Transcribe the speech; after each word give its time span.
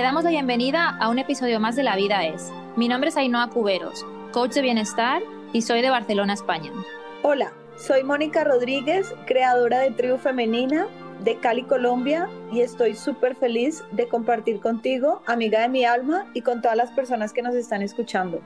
Te 0.00 0.04
damos 0.04 0.24
la 0.24 0.30
bienvenida 0.30 0.96
a 0.98 1.10
un 1.10 1.18
episodio 1.18 1.60
más 1.60 1.76
de 1.76 1.82
La 1.82 1.94
Vida 1.94 2.24
es. 2.24 2.50
Mi 2.74 2.88
nombre 2.88 3.10
es 3.10 3.18
Ainhoa 3.18 3.50
Cuberos, 3.50 4.06
coach 4.32 4.52
de 4.52 4.62
bienestar 4.62 5.20
y 5.52 5.60
soy 5.60 5.82
de 5.82 5.90
Barcelona, 5.90 6.32
España. 6.32 6.72
Hola, 7.22 7.52
soy 7.76 8.02
Mónica 8.02 8.42
Rodríguez, 8.42 9.14
creadora 9.26 9.80
de 9.80 9.90
Tribu 9.90 10.16
Femenina 10.16 10.86
de 11.22 11.36
Cali, 11.36 11.64
Colombia, 11.64 12.28
y 12.50 12.60
estoy 12.60 12.94
súper 12.94 13.36
feliz 13.36 13.84
de 13.92 14.08
compartir 14.08 14.60
contigo, 14.60 15.22
amiga 15.26 15.60
de 15.60 15.68
mi 15.68 15.84
alma, 15.84 16.26
y 16.32 16.40
con 16.40 16.62
todas 16.62 16.78
las 16.78 16.90
personas 16.92 17.32
que 17.32 17.42
nos 17.42 17.54
están 17.54 17.82
escuchando. 17.82 18.40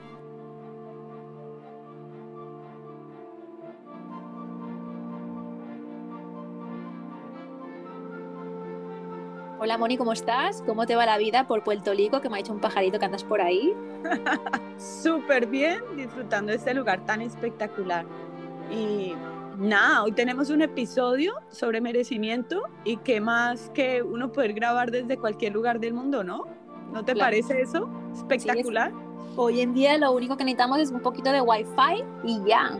Hola 9.65 9.79
Moni, 9.79 9.97
¿cómo 9.97 10.13
estás? 10.13 10.61
¿Cómo 10.61 10.85
te 10.85 10.95
va 10.95 11.07
la 11.07 11.17
vida 11.17 11.47
por 11.47 11.63
Puerto 11.63 11.91
Rico? 11.91 12.21
Que 12.21 12.29
me 12.29 12.35
ha 12.35 12.37
dicho 12.37 12.53
un 12.53 12.59
pajarito 12.59 12.99
que 12.99 13.05
andas 13.05 13.23
por 13.23 13.41
ahí. 13.41 13.73
Súper 14.77 15.47
bien, 15.47 15.79
disfrutando 15.97 16.51
de 16.51 16.59
este 16.59 16.75
lugar 16.75 17.03
tan 17.07 17.19
espectacular. 17.19 18.05
Y 18.69 19.13
nada, 19.57 20.03
hoy 20.03 20.11
tenemos 20.11 20.51
un 20.51 20.61
episodio 20.61 21.33
sobre 21.49 21.81
merecimiento 21.81 22.61
y 22.83 22.97
qué 22.97 23.19
más 23.19 23.71
que 23.71 24.03
uno 24.03 24.31
poder 24.31 24.53
grabar 24.53 24.91
desde 24.91 25.17
cualquier 25.17 25.53
lugar 25.53 25.79
del 25.79 25.95
mundo, 25.95 26.23
¿no? 26.23 26.45
¿No 26.93 27.03
te 27.03 27.15
parece 27.15 27.59
eso 27.59 27.89
espectacular? 28.13 28.91
Hoy 29.35 29.61
en 29.61 29.73
día 29.73 29.97
lo 29.97 30.11
único 30.11 30.37
que 30.37 30.43
necesitamos 30.43 30.77
es 30.77 30.91
un 30.91 30.99
poquito 30.99 31.31
de 31.31 31.41
wifi 31.41 32.03
y 32.23 32.39
ya. 32.47 32.79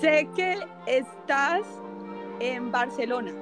Sé 0.00 0.28
que 0.36 0.60
estás 0.86 1.66
en 2.38 2.70
Barcelona 2.70 3.32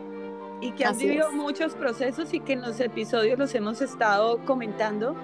y 0.60 0.72
que 0.72 0.84
has 0.84 0.98
vivido 0.98 1.30
muchos 1.32 1.74
procesos 1.74 2.34
y 2.34 2.40
que 2.40 2.54
en 2.54 2.62
los 2.62 2.80
episodios 2.80 3.38
los 3.38 3.54
hemos 3.54 3.80
estado 3.80 4.44
comentando. 4.44 5.14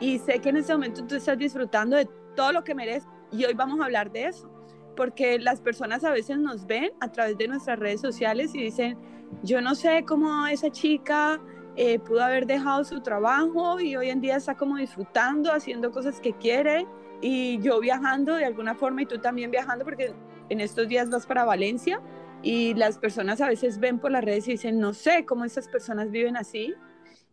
Y 0.00 0.18
sé 0.18 0.40
que 0.40 0.48
en 0.48 0.56
este 0.56 0.72
momento 0.72 1.06
tú 1.06 1.14
estás 1.14 1.38
disfrutando 1.38 1.96
de 1.96 2.08
todo 2.34 2.52
lo 2.52 2.64
que 2.64 2.74
mereces 2.74 3.08
y 3.30 3.44
hoy 3.44 3.54
vamos 3.54 3.80
a 3.80 3.84
hablar 3.84 4.10
de 4.10 4.26
eso, 4.26 4.50
porque 4.96 5.38
las 5.38 5.60
personas 5.60 6.04
a 6.04 6.10
veces 6.10 6.38
nos 6.38 6.66
ven 6.66 6.92
a 7.00 7.10
través 7.10 7.38
de 7.38 7.48
nuestras 7.48 7.78
redes 7.78 8.00
sociales 8.00 8.54
y 8.54 8.62
dicen, 8.62 8.98
yo 9.42 9.60
no 9.60 9.74
sé 9.74 10.04
cómo 10.04 10.46
esa 10.46 10.70
chica 10.70 11.40
eh, 11.76 11.98
pudo 11.98 12.22
haber 12.22 12.46
dejado 12.46 12.84
su 12.84 13.00
trabajo 13.00 13.80
y 13.80 13.96
hoy 13.96 14.10
en 14.10 14.20
día 14.20 14.36
está 14.36 14.56
como 14.56 14.76
disfrutando, 14.76 15.52
haciendo 15.52 15.90
cosas 15.90 16.20
que 16.20 16.32
quiere 16.32 16.86
y 17.20 17.60
yo 17.60 17.80
viajando 17.80 18.34
de 18.34 18.44
alguna 18.44 18.74
forma 18.74 19.02
y 19.02 19.06
tú 19.06 19.18
también 19.18 19.50
viajando 19.50 19.84
porque 19.84 20.12
en 20.48 20.60
estos 20.60 20.88
días 20.88 21.10
vas 21.10 21.26
para 21.26 21.44
Valencia 21.44 22.00
y 22.44 22.74
las 22.74 22.98
personas 22.98 23.40
a 23.40 23.48
veces 23.48 23.80
ven 23.80 23.98
por 23.98 24.12
las 24.12 24.22
redes 24.22 24.46
y 24.48 24.52
dicen, 24.52 24.78
no 24.78 24.92
sé 24.92 25.24
cómo 25.24 25.46
esas 25.46 25.66
personas 25.66 26.10
viven 26.10 26.36
así. 26.36 26.74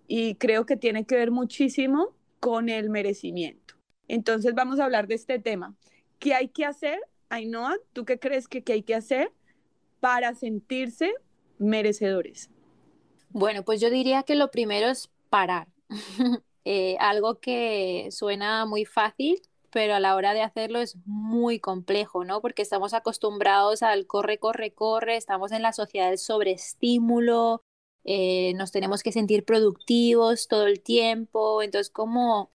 Y 0.07 0.35
creo 0.35 0.65
que 0.65 0.77
tiene 0.77 1.05
que 1.05 1.15
ver 1.15 1.31
muchísimo 1.31 2.15
con 2.39 2.69
el 2.69 2.89
merecimiento. 2.89 3.75
Entonces 4.07 4.55
vamos 4.55 4.79
a 4.79 4.85
hablar 4.85 5.07
de 5.07 5.15
este 5.15 5.37
tema. 5.37 5.75
¿Qué 6.17 6.33
hay 6.33 6.47
que 6.47 6.65
hacer? 6.65 6.99
Ainhoa, 7.29 7.77
¿tú 7.93 8.05
qué 8.05 8.19
crees 8.19 8.47
que, 8.47 8.63
hay 8.67 8.83
que 8.83 8.95
hacer 8.95 9.31
para 9.99 10.33
sentirse 10.33 11.13
merecedores? 11.59 12.49
Bueno, 13.29 13.63
pues 13.63 13.81
yo 13.81 13.89
diría 13.89 14.23
que 14.23 14.35
lo 14.35 14.49
primero 14.49 14.87
es 14.87 15.09
parar. 15.29 15.67
Eh, 16.63 16.95
algo 16.99 17.39
que 17.39 18.09
suena 18.11 18.67
muy 18.67 18.85
fácil, 18.85 19.41
pero 19.71 19.95
a 19.95 19.99
la 19.99 20.15
hora 20.15 20.33
de 20.33 20.41
hacerlo 20.41 20.79
es 20.79 20.97
muy 21.05 21.59
complejo, 21.59 22.23
¿no? 22.25 22.41
Porque 22.41 22.61
estamos 22.61 22.93
acostumbrados 22.93 23.83
al 23.83 24.05
corre, 24.07 24.37
corre, 24.39 24.73
corre, 24.73 25.17
estamos 25.17 25.51
en 25.51 25.61
la 25.61 25.73
sociedad 25.73 26.09
del 26.09 26.17
sobreestímulo, 26.17 27.63
eh, 28.03 28.53
nos 28.55 28.71
tenemos 28.71 29.03
que 29.03 29.11
sentir 29.11 29.45
productivos 29.45 30.47
todo 30.47 30.67
el 30.67 30.81
tiempo, 30.81 31.61
entonces 31.61 31.91
como 31.91 32.51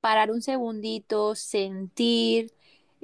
parar 0.00 0.30
un 0.30 0.42
segundito, 0.42 1.34
sentir 1.34 2.52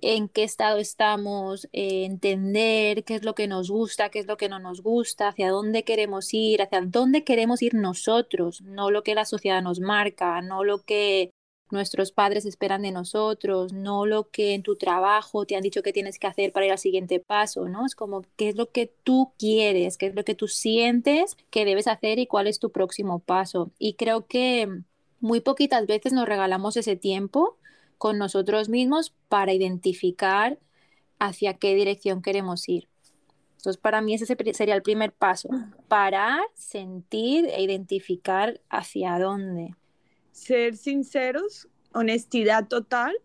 en 0.00 0.28
qué 0.28 0.44
estado 0.44 0.78
estamos, 0.78 1.68
eh, 1.72 2.04
entender 2.04 3.04
qué 3.04 3.16
es 3.16 3.24
lo 3.24 3.34
que 3.34 3.48
nos 3.48 3.70
gusta, 3.70 4.10
qué 4.10 4.20
es 4.20 4.26
lo 4.26 4.36
que 4.36 4.48
no 4.48 4.58
nos 4.58 4.82
gusta, 4.82 5.28
hacia 5.28 5.50
dónde 5.50 5.84
queremos 5.84 6.32
ir, 6.34 6.62
hacia 6.62 6.80
dónde 6.82 7.24
queremos 7.24 7.62
ir 7.62 7.74
nosotros, 7.74 8.62
no 8.62 8.90
lo 8.90 9.02
que 9.02 9.14
la 9.14 9.24
sociedad 9.24 9.62
nos 9.62 9.80
marca, 9.80 10.40
no 10.42 10.64
lo 10.64 10.84
que 10.84 11.30
nuestros 11.70 12.12
padres 12.12 12.46
esperan 12.46 12.82
de 12.82 12.92
nosotros, 12.92 13.72
no 13.72 14.06
lo 14.06 14.30
que 14.30 14.54
en 14.54 14.62
tu 14.62 14.76
trabajo 14.76 15.44
te 15.44 15.56
han 15.56 15.62
dicho 15.62 15.82
que 15.82 15.92
tienes 15.92 16.18
que 16.18 16.26
hacer 16.26 16.52
para 16.52 16.66
ir 16.66 16.72
al 16.72 16.78
siguiente 16.78 17.20
paso, 17.20 17.68
¿no? 17.68 17.86
Es 17.86 17.94
como 17.94 18.24
qué 18.36 18.50
es 18.50 18.56
lo 18.56 18.70
que 18.70 18.92
tú 19.04 19.32
quieres, 19.38 19.96
qué 19.98 20.06
es 20.06 20.14
lo 20.14 20.24
que 20.24 20.34
tú 20.34 20.48
sientes 20.48 21.36
que 21.50 21.64
debes 21.64 21.86
hacer 21.86 22.18
y 22.18 22.26
cuál 22.26 22.46
es 22.46 22.58
tu 22.58 22.70
próximo 22.70 23.18
paso. 23.18 23.70
Y 23.78 23.94
creo 23.94 24.26
que 24.26 24.68
muy 25.20 25.40
poquitas 25.40 25.86
veces 25.86 26.12
nos 26.12 26.28
regalamos 26.28 26.76
ese 26.76 26.96
tiempo 26.96 27.56
con 27.98 28.18
nosotros 28.18 28.68
mismos 28.68 29.12
para 29.28 29.52
identificar 29.52 30.58
hacia 31.18 31.54
qué 31.54 31.74
dirección 31.74 32.22
queremos 32.22 32.68
ir. 32.68 32.88
Entonces, 33.56 33.76
para 33.76 34.00
mí 34.00 34.14
ese 34.14 34.24
sería 34.26 34.74
el 34.74 34.82
primer 34.82 35.12
paso, 35.12 35.48
parar, 35.88 36.40
sentir 36.54 37.46
e 37.46 37.60
identificar 37.60 38.60
hacia 38.70 39.18
dónde 39.18 39.74
ser 40.38 40.76
sinceros, 40.76 41.68
honestidad 41.92 42.68
total 42.68 43.16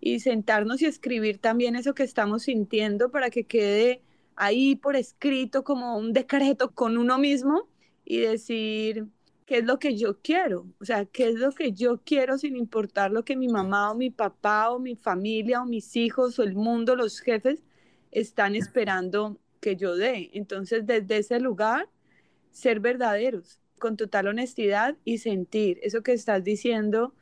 y 0.00 0.20
sentarnos 0.20 0.82
y 0.82 0.86
escribir 0.86 1.38
también 1.38 1.76
eso 1.76 1.94
que 1.94 2.02
estamos 2.02 2.44
sintiendo 2.44 3.10
para 3.10 3.30
que 3.30 3.44
quede 3.44 4.02
ahí 4.36 4.76
por 4.76 4.96
escrito 4.96 5.64
como 5.64 5.96
un 5.96 6.12
decreto 6.12 6.72
con 6.72 6.98
uno 6.98 7.18
mismo 7.18 7.68
y 8.04 8.18
decir 8.18 9.06
qué 9.46 9.58
es 9.58 9.64
lo 9.64 9.78
que 9.78 9.96
yo 9.96 10.20
quiero, 10.20 10.66
o 10.80 10.84
sea, 10.84 11.06
qué 11.06 11.28
es 11.28 11.34
lo 11.36 11.52
que 11.52 11.72
yo 11.72 12.00
quiero 12.04 12.38
sin 12.38 12.56
importar 12.56 13.10
lo 13.10 13.24
que 13.24 13.36
mi 13.36 13.48
mamá 13.48 13.90
o 13.90 13.94
mi 13.94 14.10
papá 14.10 14.70
o 14.70 14.78
mi 14.78 14.94
familia 14.94 15.62
o 15.62 15.66
mis 15.66 15.96
hijos 15.96 16.38
o 16.38 16.42
el 16.42 16.54
mundo, 16.54 16.96
los 16.96 17.20
jefes 17.20 17.62
están 18.10 18.54
esperando 18.56 19.38
que 19.60 19.76
yo 19.76 19.96
dé. 19.96 20.30
Entonces, 20.34 20.86
desde 20.86 21.18
ese 21.18 21.40
lugar, 21.40 21.88
ser 22.50 22.80
verdaderos, 22.80 23.60
con 23.78 23.96
total 23.96 24.28
honestidad 24.28 24.96
y 25.04 25.18
sentir 25.18 25.78
eso 25.82 26.02
que 26.02 26.12
estás 26.12 26.44
diciendo. 26.44 27.14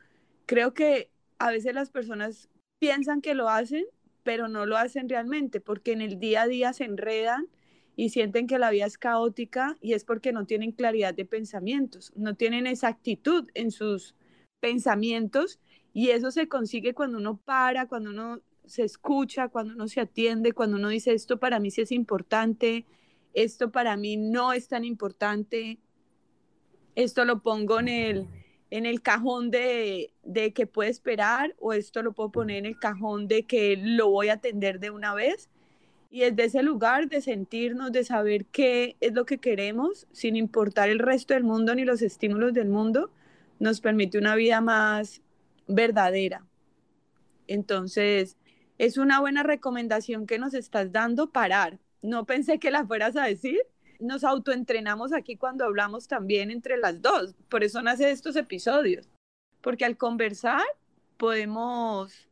Creo 0.47 0.75
que 0.75 1.11
a 1.39 1.51
veces 1.51 1.75
las 1.75 1.91
personas 1.91 2.49
piensan 2.79 3.21
que 3.21 3.35
lo 3.35 3.49
hacen, 3.49 3.85
pero 4.23 4.49
no 4.49 4.67
lo 4.67 4.77
hacen 4.77 5.09
realmente, 5.09 5.61
porque 5.61 5.93
en 5.93 6.01
el 6.01 6.19
día 6.19 6.43
a 6.43 6.47
día 6.47 6.73
se 6.73 6.85
enredan 6.85 7.49
y 7.97 8.11
sienten 8.11 8.47
que 8.47 8.59
la 8.59 8.71
vida 8.71 8.87
es 8.87 8.99
caótica 8.99 9.77
y 9.81 9.95
es 9.95 10.05
porque 10.05 10.33
no 10.33 10.47
tienen 10.47 10.73
claridad 10.73 11.15
de 11.15 11.25
pensamientos, 11.25 12.13
no 12.15 12.35
tienen 12.35 12.67
exactitud 12.67 13.49
en 13.55 13.71
sus 13.71 14.15
pensamientos 14.61 15.59
y 15.93 16.11
eso 16.11 16.31
se 16.31 16.49
consigue 16.49 16.93
cuando 16.93 17.19
uno 17.19 17.39
para, 17.39 17.89
cuando 17.89 18.11
uno 18.11 18.41
se 18.67 18.83
escucha, 18.85 19.49
cuando 19.49 19.75
uno 19.75 19.89
se 19.89 20.01
atiende, 20.01 20.53
cuando 20.53 20.77
uno 20.77 20.89
dice 20.91 21.13
esto 21.13 21.39
para 21.39 21.59
mí 21.59 21.71
sí 21.71 21.81
es 21.81 21.93
importante, 21.93 22.85
esto 23.33 23.71
para 23.71 23.97
mí 23.97 24.17
no 24.17 24.53
es 24.53 24.69
tan 24.69 24.85
importante, 24.85 25.79
esto 26.97 27.25
lo 27.25 27.41
pongo 27.41 27.79
en 27.79 27.89
el, 27.89 28.27
en 28.71 28.87
el 28.87 29.03
cajón 29.03 29.51
de, 29.51 30.11
de, 30.25 30.53
que 30.53 30.67
puede 30.67 30.91
esperar 30.91 31.55
o 31.61 31.73
esto 31.73 32.03
lo 32.03 32.13
puedo 32.13 32.33
poner 32.33 32.57
en 32.57 32.67
el 32.67 32.79
cajón 32.79 33.29
de 33.29 33.45
que 33.45 33.77
lo 33.77 34.09
voy 34.11 34.31
a 34.31 34.35
atender 34.35 34.81
de 34.81 34.91
una 34.91 35.15
vez. 35.15 35.49
Y 36.11 36.23
es 36.23 36.35
de 36.35 36.45
ese 36.45 36.63
lugar 36.63 37.09
de 37.09 37.21
sentirnos, 37.21 37.93
de 37.93 38.03
saber 38.03 38.47
qué 38.47 38.97
es 39.01 39.13
lo 39.13 39.27
que 39.27 39.39
queremos, 39.39 40.07
sin 40.13 40.35
importar 40.37 40.89
el 40.89 40.99
resto 40.99 41.35
del 41.35 41.45
mundo 41.45 41.75
ni 41.75 41.85
los 41.85 42.01
estímulos 42.01 42.55
del 42.55 42.69
mundo, 42.69 43.11
nos 43.59 43.81
permite 43.81 44.19
una 44.19 44.35
vida 44.35 44.61
más 44.61 45.21
verdadera. 45.67 46.47
Entonces, 47.47 48.37
es 48.79 48.97
una 48.97 49.21
buena 49.21 49.43
recomendación 49.43 50.27
que 50.27 50.39
nos 50.39 50.55
estás 50.55 50.93
dando 50.93 51.31
parar. 51.31 51.79
No 52.03 52.25
pensé 52.25 52.59
que 52.59 52.71
la 52.71 52.87
fueras 52.87 53.17
a 53.17 53.25
decir, 53.25 53.61
nos 54.01 54.25
autoentrenamos 54.25 55.13
aquí 55.13 55.37
cuando 55.37 55.65
hablamos 55.65 56.09
también 56.09 56.51
entre 56.51 56.77
las 56.77 57.03
dos. 57.03 57.35
Por 57.49 57.65
eso 57.65 57.83
nace 57.83 58.11
estos 58.11 58.37
episodios. 58.37 59.09
Porque 59.61 59.85
al 59.85 59.97
conversar 59.97 60.63
podemos 61.17 62.27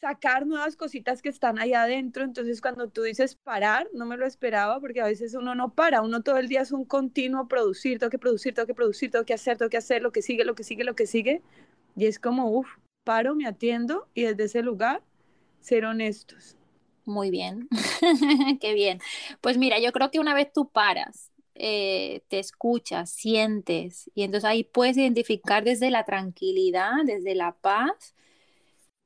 sacar 0.00 0.46
nuevas 0.46 0.76
cositas 0.76 1.20
que 1.20 1.28
están 1.28 1.58
ahí 1.58 1.74
adentro. 1.74 2.24
Entonces, 2.24 2.60
cuando 2.60 2.88
tú 2.88 3.02
dices 3.02 3.36
parar, 3.44 3.88
no 3.92 4.06
me 4.06 4.16
lo 4.16 4.26
esperaba 4.26 4.80
porque 4.80 5.00
a 5.00 5.06
veces 5.06 5.34
uno 5.34 5.54
no 5.54 5.74
para, 5.74 6.00
uno 6.00 6.22
todo 6.22 6.38
el 6.38 6.48
día 6.48 6.62
es 6.62 6.72
un 6.72 6.84
continuo 6.84 7.48
producir, 7.48 7.98
tengo 7.98 8.10
que 8.10 8.18
producir, 8.18 8.54
tengo 8.54 8.66
que 8.66 8.74
producir, 8.74 9.10
tengo 9.10 9.24
que 9.24 9.34
hacer, 9.34 9.58
tengo 9.58 9.70
que 9.70 9.76
hacer 9.76 10.02
lo 10.02 10.12
que 10.12 10.22
sigue, 10.22 10.44
lo 10.44 10.54
que 10.54 10.64
sigue, 10.64 10.84
lo 10.84 10.94
que 10.94 11.06
sigue. 11.06 11.42
Y 11.96 12.06
es 12.06 12.18
como, 12.18 12.50
uff, 12.50 12.68
paro, 13.04 13.34
me 13.34 13.46
atiendo 13.46 14.08
y 14.14 14.22
desde 14.22 14.44
ese 14.44 14.62
lugar 14.62 15.02
ser 15.60 15.84
honestos. 15.84 16.56
Muy 17.04 17.30
bien, 17.30 17.68
qué 18.60 18.74
bien. 18.74 19.00
Pues 19.40 19.58
mira, 19.58 19.78
yo 19.78 19.92
creo 19.92 20.10
que 20.10 20.20
una 20.20 20.34
vez 20.34 20.52
tú 20.52 20.68
paras, 20.70 21.30
eh, 21.54 22.22
te 22.28 22.38
escuchas, 22.38 23.10
sientes, 23.10 24.10
y 24.14 24.22
entonces 24.22 24.48
ahí 24.48 24.64
puedes 24.64 24.96
identificar 24.96 25.64
desde 25.64 25.90
la 25.90 26.04
tranquilidad, 26.04 26.92
desde 27.04 27.34
la 27.34 27.52
paz, 27.52 28.14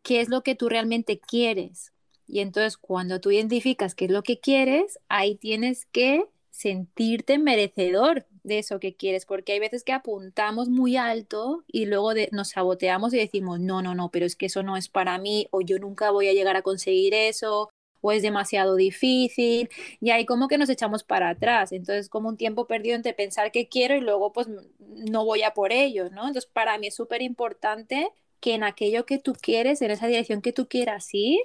qué 0.02 0.20
es 0.20 0.28
lo 0.28 0.42
que 0.42 0.54
tú 0.54 0.68
realmente 0.68 1.18
quieres. 1.20 1.92
Y 2.26 2.40
entonces 2.40 2.76
cuando 2.76 3.20
tú 3.20 3.30
identificas 3.30 3.94
qué 3.94 4.06
es 4.06 4.10
lo 4.10 4.22
que 4.22 4.40
quieres, 4.40 4.98
ahí 5.08 5.36
tienes 5.36 5.86
que 5.86 6.26
sentirte 6.50 7.38
merecedor, 7.38 8.26
de 8.44 8.58
eso 8.58 8.78
que 8.78 8.94
quieres, 8.94 9.26
porque 9.26 9.52
hay 9.52 9.58
veces 9.58 9.84
que 9.84 9.92
apuntamos 9.92 10.68
muy 10.68 10.96
alto 10.96 11.64
y 11.66 11.86
luego 11.86 12.12
nos 12.30 12.50
saboteamos 12.50 13.12
y 13.14 13.18
decimos, 13.18 13.58
no, 13.58 13.82
no, 13.82 13.94
no, 13.94 14.10
pero 14.10 14.26
es 14.26 14.36
que 14.36 14.46
eso 14.46 14.62
no 14.62 14.76
es 14.76 14.88
para 14.88 15.18
mí 15.18 15.48
o 15.50 15.62
yo 15.62 15.78
nunca 15.78 16.10
voy 16.10 16.28
a 16.28 16.34
llegar 16.34 16.56
a 16.56 16.62
conseguir 16.62 17.14
eso 17.14 17.70
o 18.04 18.12
es 18.12 18.20
demasiado 18.22 18.76
difícil 18.76 19.70
y 19.98 20.10
ahí 20.10 20.26
como 20.26 20.46
que 20.46 20.58
nos 20.58 20.68
echamos 20.68 21.04
para 21.04 21.30
atrás. 21.30 21.72
Entonces 21.72 22.10
como 22.10 22.28
un 22.28 22.36
tiempo 22.36 22.66
perdido 22.66 22.96
entre 22.96 23.14
pensar 23.14 23.50
que 23.50 23.66
quiero 23.66 23.96
y 23.96 24.02
luego 24.02 24.30
pues 24.30 24.46
no 24.78 25.24
voy 25.24 25.42
a 25.42 25.54
por 25.54 25.72
ello, 25.72 26.10
¿no? 26.10 26.26
Entonces 26.26 26.44
para 26.44 26.76
mí 26.76 26.88
es 26.88 26.94
súper 26.94 27.22
importante 27.22 28.10
que 28.40 28.52
en 28.52 28.62
aquello 28.62 29.06
que 29.06 29.18
tú 29.18 29.32
quieres, 29.32 29.80
en 29.80 29.90
esa 29.90 30.06
dirección 30.06 30.42
que 30.42 30.52
tú 30.52 30.68
quieras 30.68 31.08
ir, 31.12 31.40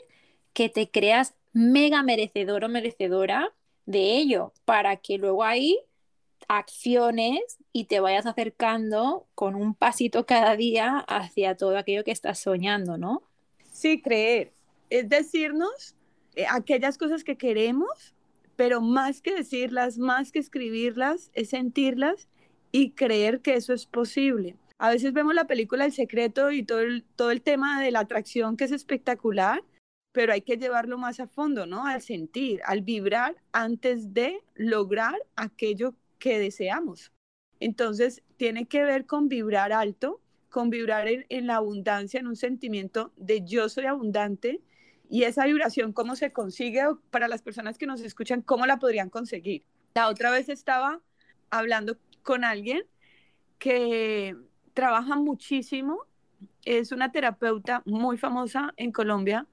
que 0.52 0.68
te 0.68 0.92
creas 0.92 1.34
mega 1.54 2.04
merecedor 2.04 2.66
o 2.66 2.70
merecedora 2.70 3.54
de 3.86 4.18
ello, 4.18 4.52
para 4.66 4.98
que 4.98 5.18
luego 5.18 5.46
ahí 5.46 5.80
acciones 6.50 7.58
y 7.72 7.86
te 7.86 8.02
vayas 8.02 8.26
acercando 8.26 9.28
con 9.34 9.56
un 9.56 9.76
pasito 9.76 10.26
cada 10.26 10.58
día 10.58 11.06
hacia 11.08 11.56
todo 11.56 11.78
aquello 11.78 12.04
que 12.04 12.12
estás 12.12 12.40
soñando, 12.40 12.98
¿no? 12.98 13.24
Sí, 13.72 14.02
creer. 14.02 14.52
Es 14.90 15.08
decirnos 15.08 15.96
eh, 16.36 16.46
aquellas 16.50 16.98
cosas 16.98 17.24
que 17.24 17.38
queremos, 17.38 18.16
pero 18.56 18.82
más 18.82 19.22
que 19.22 19.34
decirlas, 19.34 19.98
más 19.98 20.32
que 20.32 20.40
escribirlas, 20.40 21.32
es 21.34 21.50
sentirlas 21.50 22.28
y 22.72 22.92
creer 22.92 23.42
que 23.42 23.56
eso 23.56 23.74
es 23.74 23.86
posible. 23.86 24.56
A 24.78 24.90
veces 24.90 25.14
vemos 25.14 25.34
la 25.36 25.48
película 25.48 25.86
El 25.86 25.92
Secreto 25.92 26.52
y 26.52 26.64
todo 26.64 26.80
el, 26.80 27.04
todo 27.16 27.32
el 27.32 27.42
tema 27.42 27.82
de 27.82 27.92
la 27.92 28.00
atracción 28.00 28.58
que 28.58 28.64
es 28.66 28.72
espectacular, 28.72 29.64
pero 30.12 30.34
hay 30.34 30.42
que 30.42 30.58
llevarlo 30.58 30.98
más 30.98 31.20
a 31.20 31.28
fondo, 31.28 31.66
¿no? 31.66 31.86
Al 31.86 32.02
sentir, 32.02 32.62
al 32.66 32.82
vibrar 32.82 33.36
antes 33.52 34.14
de 34.14 34.42
lograr 34.56 35.16
aquello 35.36 35.96
que 36.18 36.40
deseamos. 36.40 37.12
Entonces, 37.60 38.24
tiene 38.38 38.66
que 38.68 38.84
ver 38.84 39.06
con 39.06 39.28
vibrar 39.28 39.74
alto, 39.74 40.22
con 40.50 40.70
vibrar 40.70 41.08
en, 41.08 41.48
la 41.48 41.58
abundancia, 41.58 42.20
en 42.20 42.28
un 42.28 42.36
sentimiento 42.36 43.12
de 43.18 43.44
yo 43.46 43.70
soy 43.70 43.86
abundante. 43.86 44.62
Y 45.10 45.24
esa 45.24 45.46
vibración, 45.46 45.92
¿cómo 45.92 46.16
se 46.16 46.32
consigue? 46.32 46.84
Para 47.10 47.28
las 47.28 47.42
personas 47.42 47.78
que 47.78 47.88
nos 47.88 48.02
escuchan, 48.02 48.42
¿cómo 48.44 48.68
la 48.68 48.78
podrían 48.78 49.10
conseguir? 49.10 49.64
La 49.96 50.08
otra 50.08 50.30
vez 50.30 50.50
estaba 50.50 51.02
hablando 51.50 51.98
con 52.22 52.44
alguien 52.44 52.84
que 53.58 54.36
trabaja 54.74 55.16
muchísimo, 55.16 56.06
es 56.64 56.92
una 56.92 57.12
terapeuta 57.12 57.82
muy 57.86 58.18
famosa 58.18 58.74
en 58.78 58.92
Colombia, 58.92 59.48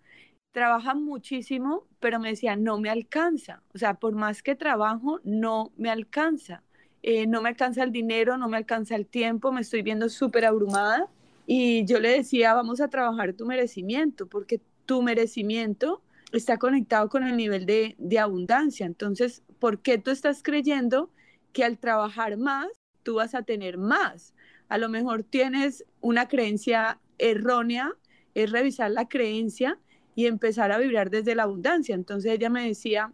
trabaja 0.53 0.95
muchísimo, 0.95 1.87
pero 2.01 2.21
me 2.21 2.29
decía, 2.29 2.55
no 2.57 2.79
me 2.79 2.91
alcanza. 2.91 3.63
O 3.75 3.79
sea, 3.79 3.95
por 3.95 4.15
más 4.15 4.43
que 4.43 4.55
trabajo, 4.55 5.21
no 5.25 5.73
me 5.77 5.91
alcanza. 5.91 6.63
Eh, 7.03 7.27
no 7.27 7.43
me 7.43 7.49
alcanza 7.49 7.83
el 7.83 7.93
dinero, 7.93 8.37
no 8.37 8.49
me 8.49 8.57
alcanza 8.57 8.95
el 8.97 9.07
tiempo, 9.07 9.53
me 9.53 9.61
estoy 9.61 9.83
viendo 9.83 10.09
súper 10.09 10.45
abrumada. 10.45 11.09
Y 11.47 11.85
yo 11.85 12.01
le 12.01 12.11
decía, 12.11 12.55
vamos 12.55 12.81
a 12.81 12.89
trabajar 12.89 13.33
tu 13.35 13.47
merecimiento, 13.47 14.27
porque 14.27 14.61
tu 14.87 15.03
merecimiento 15.03 16.03
está 16.33 16.59
conectado 16.59 17.09
con 17.09 17.25
el 17.25 17.37
nivel 17.37 17.67
de, 17.67 17.95
de 17.99 18.19
abundancia. 18.19 18.87
Entonces, 18.87 19.43
¿por 19.59 19.81
qué 19.81 19.99
tú 19.99 20.11
estás 20.11 20.43
creyendo 20.43 21.11
que 21.53 21.65
al 21.65 21.79
trabajar 21.79 22.37
más, 22.37 22.69
tú 23.03 23.17
vas 23.17 23.35
a 23.35 23.43
tener 23.43 23.79
más? 23.79 24.35
A 24.69 24.79
lo 24.79 24.89
mejor 24.89 25.23
tienes 25.23 25.85
una 26.01 26.29
creencia 26.29 27.01
errónea, 27.19 27.93
es 28.35 28.51
revisar 28.51 28.91
la 28.91 29.09
creencia 29.09 29.79
y 30.15 30.27
empezar 30.27 30.73
a 30.73 30.79
vibrar 30.79 31.11
desde 31.11 31.35
la 31.35 31.45
abundancia. 31.45 31.95
Entonces 31.95 32.33
ella 32.33 32.51
me 32.51 32.67
decía 32.67 33.13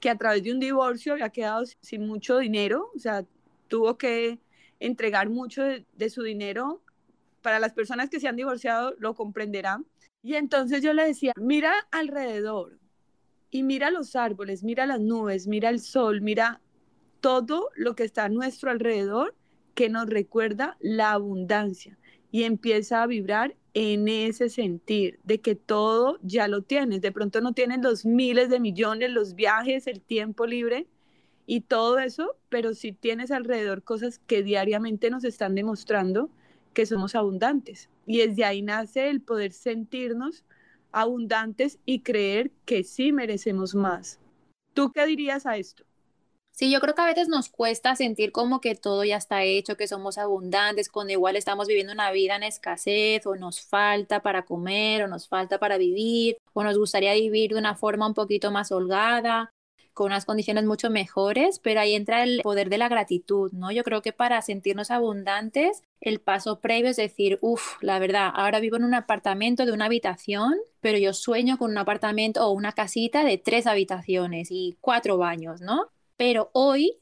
que 0.00 0.10
a 0.10 0.16
través 0.16 0.42
de 0.42 0.52
un 0.52 0.60
divorcio 0.60 1.12
había 1.12 1.30
quedado 1.30 1.64
sin 1.80 2.06
mucho 2.06 2.38
dinero, 2.38 2.90
o 2.94 2.98
sea, 2.98 3.24
tuvo 3.68 3.98
que 3.98 4.38
entregar 4.80 5.28
mucho 5.28 5.62
de, 5.62 6.10
su 6.10 6.22
dinero. 6.22 6.82
Para 7.42 7.58
las 7.58 7.72
personas 7.72 8.10
que 8.10 8.20
se 8.20 8.28
han 8.28 8.36
divorciado 8.36 8.94
lo 8.98 9.14
comprenderán. 9.14 9.86
Y 10.28 10.36
entonces 10.36 10.82
yo 10.82 10.92
le 10.92 11.06
decía, 11.06 11.32
mira 11.38 11.72
alrededor 11.90 12.78
y 13.50 13.62
mira 13.62 13.90
los 13.90 14.14
árboles, 14.14 14.62
mira 14.62 14.84
las 14.84 15.00
nubes, 15.00 15.46
mira 15.46 15.70
el 15.70 15.80
sol, 15.80 16.20
mira 16.20 16.60
todo 17.22 17.70
lo 17.74 17.94
que 17.94 18.04
está 18.04 18.24
a 18.24 18.28
nuestro 18.28 18.70
alrededor 18.70 19.34
que 19.74 19.88
nos 19.88 20.06
recuerda 20.06 20.76
la 20.80 21.12
abundancia 21.12 21.96
y 22.30 22.42
empieza 22.42 23.02
a 23.02 23.06
vibrar 23.06 23.56
en 23.72 24.06
ese 24.06 24.50
sentir 24.50 25.18
de 25.24 25.40
que 25.40 25.54
todo 25.54 26.18
ya 26.20 26.46
lo 26.46 26.60
tienes. 26.60 27.00
De 27.00 27.10
pronto 27.10 27.40
no 27.40 27.54
tienes 27.54 27.80
los 27.80 28.04
miles 28.04 28.50
de 28.50 28.60
millones, 28.60 29.10
los 29.10 29.34
viajes, 29.34 29.86
el 29.86 30.02
tiempo 30.02 30.44
libre 30.44 30.88
y 31.46 31.62
todo 31.62 32.00
eso, 32.00 32.36
pero 32.50 32.74
sí 32.74 32.92
tienes 32.92 33.30
alrededor 33.30 33.82
cosas 33.82 34.18
que 34.18 34.42
diariamente 34.42 35.08
nos 35.08 35.24
están 35.24 35.54
demostrando 35.54 36.28
que 36.72 36.86
somos 36.86 37.14
abundantes. 37.14 37.88
Y 38.06 38.18
desde 38.18 38.44
ahí 38.44 38.62
nace 38.62 39.10
el 39.10 39.20
poder 39.20 39.52
sentirnos 39.52 40.44
abundantes 40.92 41.78
y 41.84 42.00
creer 42.00 42.50
que 42.64 42.84
sí 42.84 43.12
merecemos 43.12 43.74
más. 43.74 44.18
¿Tú 44.74 44.92
qué 44.92 45.06
dirías 45.06 45.46
a 45.46 45.56
esto? 45.56 45.84
Sí, 46.58 46.72
yo 46.72 46.80
creo 46.80 46.94
que 46.94 47.02
a 47.02 47.06
veces 47.06 47.28
nos 47.28 47.50
cuesta 47.50 47.94
sentir 47.94 48.32
como 48.32 48.60
que 48.60 48.74
todo 48.74 49.04
ya 49.04 49.16
está 49.16 49.44
hecho, 49.44 49.76
que 49.76 49.86
somos 49.86 50.18
abundantes, 50.18 50.88
cuando 50.88 51.12
igual 51.12 51.36
estamos 51.36 51.68
viviendo 51.68 51.92
una 51.92 52.10
vida 52.10 52.34
en 52.34 52.42
escasez 52.42 53.24
o 53.26 53.36
nos 53.36 53.60
falta 53.60 54.22
para 54.22 54.44
comer 54.44 55.04
o 55.04 55.08
nos 55.08 55.28
falta 55.28 55.60
para 55.60 55.78
vivir 55.78 56.36
o 56.54 56.64
nos 56.64 56.76
gustaría 56.76 57.14
vivir 57.14 57.52
de 57.52 57.60
una 57.60 57.76
forma 57.76 58.08
un 58.08 58.14
poquito 58.14 58.50
más 58.50 58.72
holgada 58.72 59.52
con 59.98 60.06
unas 60.06 60.24
condiciones 60.24 60.64
mucho 60.64 60.88
mejores, 60.88 61.58
pero 61.58 61.80
ahí 61.80 61.94
entra 61.94 62.22
el 62.22 62.40
poder 62.42 62.70
de 62.70 62.78
la 62.78 62.88
gratitud, 62.88 63.52
¿no? 63.52 63.70
Yo 63.70 63.84
creo 63.84 64.00
que 64.00 64.12
para 64.12 64.40
sentirnos 64.40 64.90
abundantes, 64.90 65.82
el 66.00 66.20
paso 66.20 66.60
previo 66.60 66.90
es 66.90 66.96
decir, 66.96 67.38
uff, 67.42 67.76
la 67.82 67.98
verdad, 67.98 68.30
ahora 68.34 68.60
vivo 68.60 68.76
en 68.76 68.84
un 68.84 68.94
apartamento 68.94 69.66
de 69.66 69.72
una 69.72 69.86
habitación, 69.86 70.54
pero 70.80 70.96
yo 70.98 71.12
sueño 71.12 71.58
con 71.58 71.70
un 71.70 71.78
apartamento 71.78 72.46
o 72.46 72.52
una 72.52 72.72
casita 72.72 73.24
de 73.24 73.36
tres 73.36 73.66
habitaciones 73.66 74.48
y 74.50 74.78
cuatro 74.80 75.18
baños, 75.18 75.60
¿no? 75.60 75.90
pero 76.18 76.50
hoy, 76.52 76.98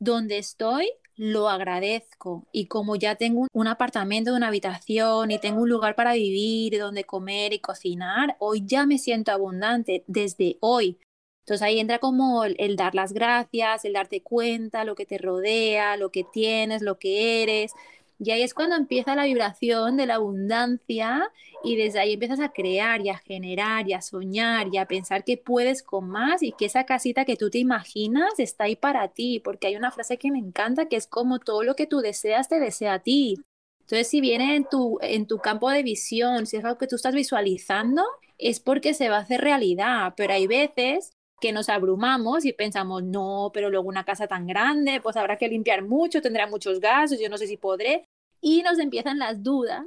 donde 0.00 0.36
estoy, 0.36 0.90
lo 1.16 1.48
agradezco. 1.48 2.46
Y 2.52 2.66
como 2.66 2.96
ya 2.96 3.14
tengo 3.14 3.46
un 3.52 3.66
apartamento, 3.68 4.34
una 4.34 4.48
habitación 4.48 5.30
y 5.30 5.38
tengo 5.38 5.62
un 5.62 5.68
lugar 5.68 5.94
para 5.94 6.12
vivir, 6.12 6.78
donde 6.78 7.04
comer 7.04 7.52
y 7.52 7.60
cocinar, 7.60 8.36
hoy 8.40 8.64
ya 8.66 8.84
me 8.84 8.98
siento 8.98 9.32
abundante 9.32 10.04
desde 10.06 10.58
hoy. 10.60 10.98
Entonces 11.48 11.62
ahí 11.66 11.80
entra 11.80 11.98
como 11.98 12.44
el, 12.44 12.76
dar 12.76 12.94
las 12.94 13.14
gracias, 13.14 13.86
el 13.86 13.94
darte 13.94 14.20
cuenta, 14.20 14.84
lo 14.84 14.94
que 14.94 15.06
te 15.06 15.16
rodea, 15.16 15.96
lo 15.96 16.10
que 16.10 16.22
tienes, 16.22 16.82
lo 16.82 16.98
que 16.98 17.42
eres. 17.42 17.72
Y 18.18 18.32
ahí 18.32 18.42
es 18.42 18.52
cuando 18.52 18.76
empieza 18.76 19.14
la 19.14 19.24
vibración 19.24 19.96
de 19.96 20.04
la 20.04 20.16
abundancia 20.16 21.32
y 21.64 21.76
desde 21.76 22.00
ahí 22.00 22.12
empiezas 22.12 22.40
a 22.40 22.50
crear 22.50 23.00
y 23.00 23.08
a 23.08 23.16
generar 23.16 23.88
y 23.88 23.94
a 23.94 24.02
soñar 24.02 24.68
y 24.70 24.76
a 24.76 24.84
pensar 24.84 25.24
que 25.24 25.38
puedes 25.38 25.82
con 25.82 26.10
más 26.10 26.42
y 26.42 26.52
que 26.52 26.66
esa 26.66 26.84
casita 26.84 27.24
que 27.24 27.36
tú 27.36 27.48
te 27.48 27.56
imaginas 27.56 28.38
está 28.38 28.64
ahí 28.64 28.76
para 28.76 29.08
ti, 29.08 29.40
porque 29.42 29.68
hay 29.68 29.76
una 29.76 29.90
frase 29.90 30.18
que 30.18 30.30
me 30.30 30.38
encanta 30.38 30.86
que 30.86 30.96
es 30.96 31.06
como 31.06 31.38
todo 31.38 31.62
lo 31.62 31.76
que 31.76 31.86
tú 31.86 32.00
deseas 32.00 32.50
te 32.50 32.60
desea 32.60 32.92
a 32.92 32.98
ti. 32.98 33.36
Entonces, 33.80 34.08
si 34.08 34.20
viene 34.20 34.54
en 34.54 34.66
tu, 34.68 34.98
en 35.00 35.26
tu 35.26 35.38
campo 35.38 35.70
de 35.70 35.82
visión, 35.82 36.46
si 36.46 36.58
es 36.58 36.64
algo 36.66 36.76
que 36.76 36.88
tú 36.88 36.96
estás 36.96 37.14
visualizando, 37.14 38.04
es 38.36 38.60
porque 38.60 38.92
se 38.92 39.08
va 39.08 39.16
a 39.16 39.20
hacer 39.20 39.40
realidad, 39.40 40.12
pero 40.14 40.34
hay 40.34 40.46
veces 40.46 41.12
que 41.40 41.52
nos 41.52 41.68
abrumamos 41.68 42.44
y 42.44 42.52
pensamos, 42.52 43.02
no, 43.02 43.50
pero 43.54 43.70
luego 43.70 43.88
una 43.88 44.04
casa 44.04 44.26
tan 44.26 44.46
grande, 44.46 45.00
pues 45.00 45.16
habrá 45.16 45.36
que 45.38 45.48
limpiar 45.48 45.82
mucho, 45.82 46.20
tendrá 46.20 46.46
muchos 46.46 46.80
gases, 46.80 47.20
yo 47.20 47.28
no 47.28 47.38
sé 47.38 47.46
si 47.46 47.56
podré. 47.56 48.04
Y 48.40 48.62
nos 48.62 48.78
empiezan 48.78 49.18
las 49.18 49.42
dudas. 49.42 49.84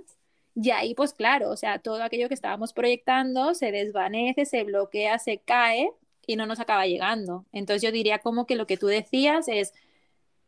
Y 0.55 0.71
ahí, 0.71 0.93
pues 0.95 1.13
claro, 1.13 1.49
o 1.49 1.57
sea, 1.57 1.79
todo 1.79 2.03
aquello 2.03 2.27
que 2.27 2.33
estábamos 2.33 2.73
proyectando 2.73 3.53
se 3.53 3.71
desvanece, 3.71 4.45
se 4.45 4.63
bloquea, 4.63 5.19
se 5.19 5.39
cae 5.39 5.91
y 6.27 6.35
no 6.35 6.45
nos 6.45 6.59
acaba 6.59 6.85
llegando. 6.85 7.45
Entonces 7.51 7.81
yo 7.81 7.91
diría 7.91 8.19
como 8.19 8.45
que 8.45 8.55
lo 8.55 8.67
que 8.67 8.77
tú 8.77 8.87
decías 8.87 9.47
es 9.47 9.73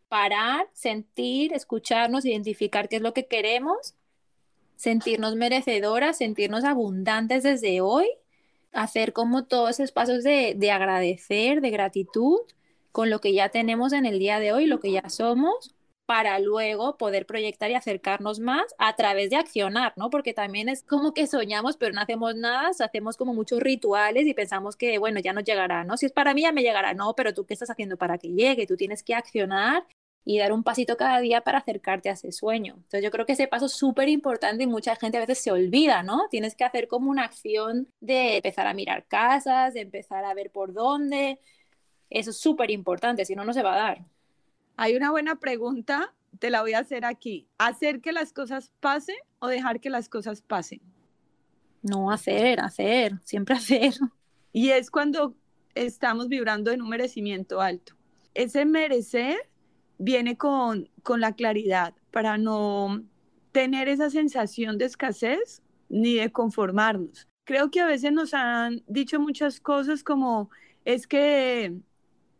parar, 0.09 0.67
sentir, 0.73 1.53
escucharnos, 1.53 2.25
identificar 2.25 2.89
qué 2.89 2.97
es 2.97 3.01
lo 3.01 3.13
que 3.13 3.27
queremos, 3.27 3.95
sentirnos 4.75 5.35
merecedoras, 5.35 6.17
sentirnos 6.17 6.65
abundantes 6.65 7.43
desde 7.43 7.81
hoy 7.81 8.07
hacer 8.73 9.13
como 9.13 9.45
todos 9.45 9.79
esos 9.79 9.91
pasos 9.91 10.23
de, 10.23 10.55
de 10.57 10.71
agradecer, 10.71 11.61
de 11.61 11.69
gratitud 11.71 12.39
con 12.91 13.09
lo 13.09 13.21
que 13.21 13.33
ya 13.33 13.49
tenemos 13.49 13.93
en 13.93 14.05
el 14.05 14.19
día 14.19 14.39
de 14.39 14.53
hoy, 14.53 14.67
lo 14.67 14.79
que 14.79 14.91
ya 14.91 15.09
somos, 15.09 15.75
para 16.05 16.37
luego 16.39 16.97
poder 16.97 17.25
proyectar 17.25 17.71
y 17.71 17.75
acercarnos 17.75 18.39
más 18.39 18.63
a 18.77 18.95
través 18.95 19.29
de 19.29 19.37
accionar, 19.37 19.93
¿no? 19.95 20.09
Porque 20.09 20.33
también 20.33 20.69
es 20.69 20.83
como 20.83 21.13
que 21.13 21.27
soñamos, 21.27 21.77
pero 21.77 21.93
no 21.93 22.01
hacemos 22.01 22.35
nada, 22.35 22.71
hacemos 22.79 23.17
como 23.17 23.33
muchos 23.33 23.61
rituales 23.61 24.27
y 24.27 24.33
pensamos 24.33 24.75
que, 24.75 24.97
bueno, 24.99 25.19
ya 25.21 25.33
nos 25.33 25.45
llegará, 25.45 25.83
¿no? 25.85 25.97
Si 25.97 26.05
es 26.05 26.11
para 26.11 26.33
mí, 26.33 26.41
ya 26.41 26.51
me 26.51 26.61
llegará, 26.61 26.93
no, 26.93 27.15
pero 27.15 27.33
tú 27.33 27.45
qué 27.45 27.53
estás 27.53 27.69
haciendo 27.69 27.97
para 27.97 28.17
que 28.17 28.29
llegue, 28.29 28.67
tú 28.67 28.75
tienes 28.75 29.01
que 29.03 29.15
accionar 29.15 29.85
y 30.25 30.39
dar 30.39 30.53
un 30.53 30.63
pasito 30.63 30.95
cada 30.95 31.19
día 31.19 31.41
para 31.41 31.57
acercarte 31.59 32.09
a 32.09 32.13
ese 32.13 32.31
sueño. 32.31 32.75
Entonces 32.75 33.03
yo 33.03 33.11
creo 33.11 33.25
que 33.25 33.33
ese 33.33 33.47
paso 33.47 33.65
es 33.65 33.73
súper 33.73 34.07
importante 34.09 34.63
y 34.63 34.67
mucha 34.67 34.95
gente 34.95 35.17
a 35.17 35.21
veces 35.21 35.39
se 35.39 35.51
olvida, 35.51 36.03
¿no? 36.03 36.27
Tienes 36.29 36.55
que 36.55 36.63
hacer 36.63 36.87
como 36.87 37.11
una 37.11 37.25
acción 37.25 37.87
de 37.99 38.37
empezar 38.37 38.67
a 38.67 38.73
mirar 38.73 39.05
casas, 39.05 39.73
de 39.73 39.81
empezar 39.81 40.23
a 40.23 40.33
ver 40.33 40.49
por 40.49 40.73
dónde. 40.73 41.39
Eso 42.09 42.29
es 42.29 42.37
súper 42.37 42.71
importante, 42.71 43.25
si 43.25 43.35
no, 43.35 43.43
no 43.43 43.53
se 43.53 43.63
va 43.63 43.73
a 43.73 43.77
dar. 43.77 44.05
Hay 44.77 44.95
una 44.95 45.11
buena 45.11 45.35
pregunta, 45.35 46.13
te 46.39 46.49
la 46.49 46.61
voy 46.61 46.73
a 46.73 46.79
hacer 46.79 47.05
aquí. 47.05 47.47
¿Hacer 47.57 48.01
que 48.01 48.11
las 48.11 48.31
cosas 48.33 48.71
pasen 48.79 49.17
o 49.39 49.47
dejar 49.47 49.79
que 49.81 49.89
las 49.89 50.09
cosas 50.09 50.41
pasen? 50.41 50.81
No, 51.81 52.11
hacer, 52.11 52.61
hacer, 52.61 53.19
siempre 53.23 53.55
hacer. 53.55 53.93
Y 54.53 54.69
es 54.69 54.89
cuando 54.89 55.35
estamos 55.75 56.29
vibrando 56.29 56.71
en 56.71 56.81
un 56.81 56.89
merecimiento 56.89 57.59
alto. 57.59 57.95
Ese 58.33 58.65
merecer 58.65 59.37
viene 60.03 60.37
con, 60.37 60.89
con 61.01 61.21
la 61.21 61.33
claridad 61.33 61.93
para 62.11 62.37
no 62.37 63.03
tener 63.51 63.87
esa 63.87 64.09
sensación 64.09 64.77
de 64.77 64.85
escasez 64.85 65.61
ni 65.87 66.15
de 66.15 66.31
conformarnos. 66.31 67.27
Creo 67.45 67.71
que 67.71 67.79
a 67.79 67.87
veces 67.87 68.11
nos 68.11 68.33
han 68.33 68.83
dicho 68.87 69.19
muchas 69.19 69.59
cosas 69.59 70.03
como 70.03 70.49
es 70.85 71.07
que 71.07 71.73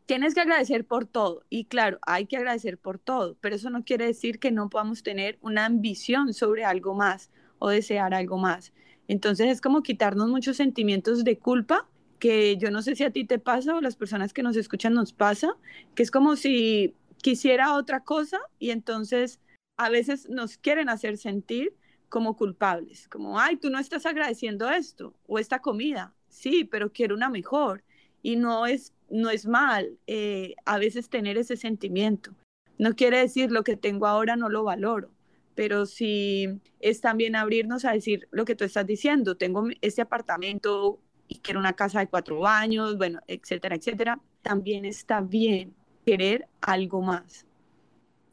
tienes 0.06 0.34
que 0.34 0.42
agradecer 0.42 0.86
por 0.86 1.06
todo. 1.06 1.44
Y 1.50 1.66
claro, 1.66 2.00
hay 2.02 2.26
que 2.26 2.36
agradecer 2.38 2.78
por 2.78 3.00
todo, 3.00 3.38
pero 3.40 3.56
eso 3.56 3.70
no 3.70 3.84
quiere 3.86 4.08
decir 4.08 4.40
que 4.40 4.52
no 4.52 4.70
podamos 4.70 5.02
tener 5.02 5.38
una 5.42 5.66
ambición 5.66 6.34
sobre 6.34 6.66
algo 6.66 6.94
más 6.94 7.30
o 7.60 7.70
desear 7.70 8.14
algo 8.14 8.38
más. 8.38 8.74
Entonces 9.08 9.48
es 9.48 9.62
como 9.62 9.84
quitarnos 9.84 10.30
muchos 10.30 10.58
sentimientos 10.58 11.24
de 11.24 11.38
culpa 11.38 11.88
que 12.24 12.56
yo 12.56 12.72
no 12.72 12.82
sé 12.82 12.96
si 12.96 13.04
a 13.04 13.12
ti 13.12 13.26
te 13.26 13.38
pasa 13.38 13.76
o 13.76 13.82
las 13.82 13.98
personas 13.98 14.32
que 14.32 14.44
nos 14.44 14.56
escuchan 14.56 14.94
nos 14.94 15.12
pasa, 15.12 15.58
que 15.94 16.04
es 16.04 16.10
como 16.10 16.38
si 16.38 16.96
quisiera 17.24 17.74
otra 17.76 18.02
cosa 18.02 18.40
y 18.60 18.70
entonces 18.70 19.40
a 19.78 19.90
veces 19.90 20.30
nos 20.30 20.58
quieren 20.58 20.90
hacer 20.90 21.18
sentir 21.18 21.74
como 22.10 22.38
culpables, 22.38 23.08
como, 23.08 23.40
ay, 23.40 23.58
tú 23.58 23.72
no 23.72 23.80
estás 23.80 24.06
agradeciendo 24.06 24.70
esto 24.70 25.16
o 25.26 25.40
esta 25.40 25.60
comida, 25.60 26.14
sí, 26.30 26.64
pero 26.64 26.92
quiero 26.92 27.16
una 27.16 27.30
mejor. 27.30 27.84
Y 28.22 28.36
no 28.36 28.68
es, 28.68 28.94
no 29.10 29.32
es 29.32 29.48
mal 29.48 29.98
eh, 30.06 30.54
a 30.66 30.78
veces 30.78 31.10
tener 31.10 31.38
ese 31.38 31.58
sentimiento. 31.58 32.36
No 32.78 32.96
quiere 32.96 33.18
decir 33.18 33.52
lo 33.52 33.64
que 33.64 33.76
tengo 33.76 34.06
ahora 34.06 34.36
no 34.36 34.50
lo 34.50 34.64
valoro, 34.64 35.10
pero 35.56 35.86
sí 35.86 36.48
es 36.80 37.02
también 37.02 37.36
abrirnos 37.36 37.84
a 37.84 37.94
decir 37.94 38.28
lo 38.32 38.46
que 38.46 38.56
tú 38.56 38.64
estás 38.64 38.86
diciendo, 38.86 39.36
tengo 39.36 39.66
este 39.82 40.02
apartamento 40.02 41.00
y 41.28 41.40
quiero 41.40 41.60
una 41.60 41.74
casa 41.74 42.00
de 42.00 42.08
cuatro 42.08 42.40
baños, 42.40 42.98
bueno, 42.98 43.22
etcétera, 43.28 43.76
etcétera, 43.76 44.22
también 44.42 44.86
está 44.86 45.22
bien 45.22 45.74
querer 46.06 46.48
algo 46.62 47.02
más. 47.02 47.46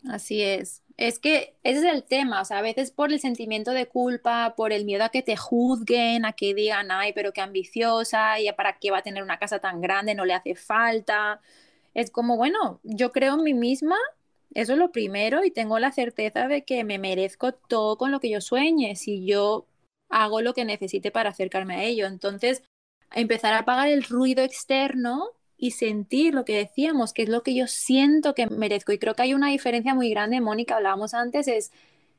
Así 0.09 0.43
es. 0.43 0.83
Es 0.97 1.19
que 1.19 1.55
ese 1.63 1.79
es 1.79 1.95
el 1.95 2.05
tema, 2.05 2.43
o 2.43 2.45
sea, 2.45 2.59
a 2.59 2.63
veces 2.63 2.91
por 2.91 3.11
el 3.11 3.21
sentimiento 3.21 3.71
de 3.71 3.87
culpa, 3.87 4.55
por 4.55 4.73
el 4.73 4.85
miedo 4.85 5.05
a 5.05 5.09
que 5.09 5.23
te 5.23 5.37
juzguen, 5.37 6.27
a 6.27 6.35
que 6.35 6.55
digan, 6.55 6.91
ay, 6.91 7.13
pero 7.15 7.33
qué 7.33 7.41
ambiciosa, 7.41 8.39
y 8.39 8.53
para 8.53 8.79
qué 8.79 8.91
va 8.91 8.99
a 8.99 9.03
tener 9.03 9.23
una 9.23 9.39
casa 9.39 9.61
tan 9.61 9.81
grande, 9.81 10.15
no 10.15 10.27
le 10.27 10.35
hace 10.35 10.55
falta. 10.55 11.41
Es 11.95 12.11
como, 12.11 12.37
bueno, 12.37 12.81
yo 12.83 13.13
creo 13.13 13.35
en 13.35 13.45
mí 13.45 13.55
misma, 13.55 13.97
eso 14.53 14.75
es 14.75 14.79
lo 14.79 14.93
primero, 14.93 15.43
y 15.43 15.51
tengo 15.51 15.79
la 15.79 15.91
certeza 15.93 16.49
de 16.49 16.65
que 16.65 16.85
me 16.85 16.99
merezco 16.99 17.53
todo 17.53 17.97
con 17.97 18.11
lo 18.11 18.21
que 18.21 18.31
yo 18.31 18.43
sueñe, 18.43 18.95
si 18.97 19.25
yo 19.25 19.67
hago 20.11 20.43
lo 20.43 20.53
que 20.53 20.67
necesite 20.67 21.11
para 21.11 21.31
acercarme 21.31 21.77
a 21.77 21.85
ello. 21.85 22.07
Entonces, 22.07 22.63
empezar 23.13 23.55
a 23.55 23.61
apagar 23.61 23.89
el 23.89 24.03
ruido 24.05 24.45
externo 24.45 25.31
y 25.61 25.73
sentir 25.73 26.35
lo 26.35 26.47
que 26.47 26.57
decíamos, 26.57 27.13
que 27.13 27.23
es 27.23 27.29
lo 27.29 27.43
que 27.43 27.55
yo 27.55 27.67
siento 27.67 28.35
que 28.35 28.47
merezco. 28.47 28.93
Y 28.93 28.99
creo 28.99 29.15
que 29.15 29.23
hay 29.23 29.35
una 29.35 29.51
diferencia 29.51 29.95
muy 29.95 30.09
grande, 30.09 30.41
Mónica, 30.41 30.77
hablábamos 30.77 31.13
antes, 31.13 31.47
es 31.49 31.71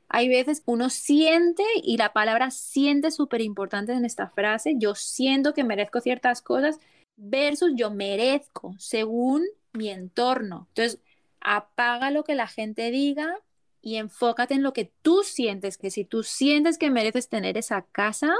hay 0.08 0.28
veces 0.28 0.62
uno 0.66 0.90
siente 0.90 1.64
y 1.82 1.96
la 1.96 2.12
palabra 2.12 2.50
siente 2.50 3.10
súper 3.10 3.40
importante 3.40 3.92
en 3.92 4.04
esta 4.04 4.28
frase, 4.28 4.74
yo 4.76 4.94
siento 4.94 5.54
que 5.54 5.64
merezco 5.64 6.00
ciertas 6.00 6.42
cosas 6.42 6.78
versus 7.16 7.72
yo 7.74 7.90
merezco 7.90 8.74
según 8.78 9.42
mi 9.72 9.88
entorno. 9.88 10.66
Entonces, 10.68 11.00
apaga 11.40 12.10
lo 12.10 12.24
que 12.24 12.34
la 12.34 12.46
gente 12.46 12.90
diga 12.90 13.34
y 13.80 13.96
enfócate 13.96 14.54
en 14.54 14.62
lo 14.62 14.72
que 14.72 14.92
tú 15.02 15.22
sientes, 15.24 15.78
que 15.78 15.90
si 15.90 16.04
tú 16.04 16.22
sientes 16.22 16.78
que 16.78 16.90
mereces 16.90 17.28
tener 17.28 17.56
esa 17.56 17.82
casa, 17.90 18.34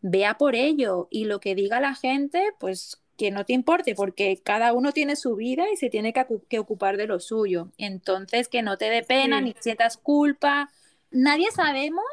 vea 0.00 0.38
por 0.38 0.54
ello 0.54 1.08
y 1.10 1.24
lo 1.24 1.40
que 1.40 1.54
diga 1.54 1.80
la 1.80 1.94
gente, 1.94 2.42
pues 2.58 3.02
que 3.16 3.30
no 3.30 3.44
te 3.44 3.52
importe, 3.52 3.94
porque 3.94 4.40
cada 4.42 4.72
uno 4.72 4.92
tiene 4.92 5.16
su 5.16 5.36
vida 5.36 5.64
y 5.72 5.76
se 5.76 5.90
tiene 5.90 6.12
que, 6.12 6.58
ocupar 6.58 6.96
de 6.96 7.06
lo 7.06 7.20
suyo. 7.20 7.68
Entonces, 7.78 8.48
que 8.48 8.62
no 8.62 8.76
te 8.76 8.90
dé 8.90 9.02
pena 9.02 9.40
ni 9.40 9.54
sientas 9.60 9.96
culpa. 9.96 10.70
Nadie 11.10 11.50
sabemos 11.50 12.04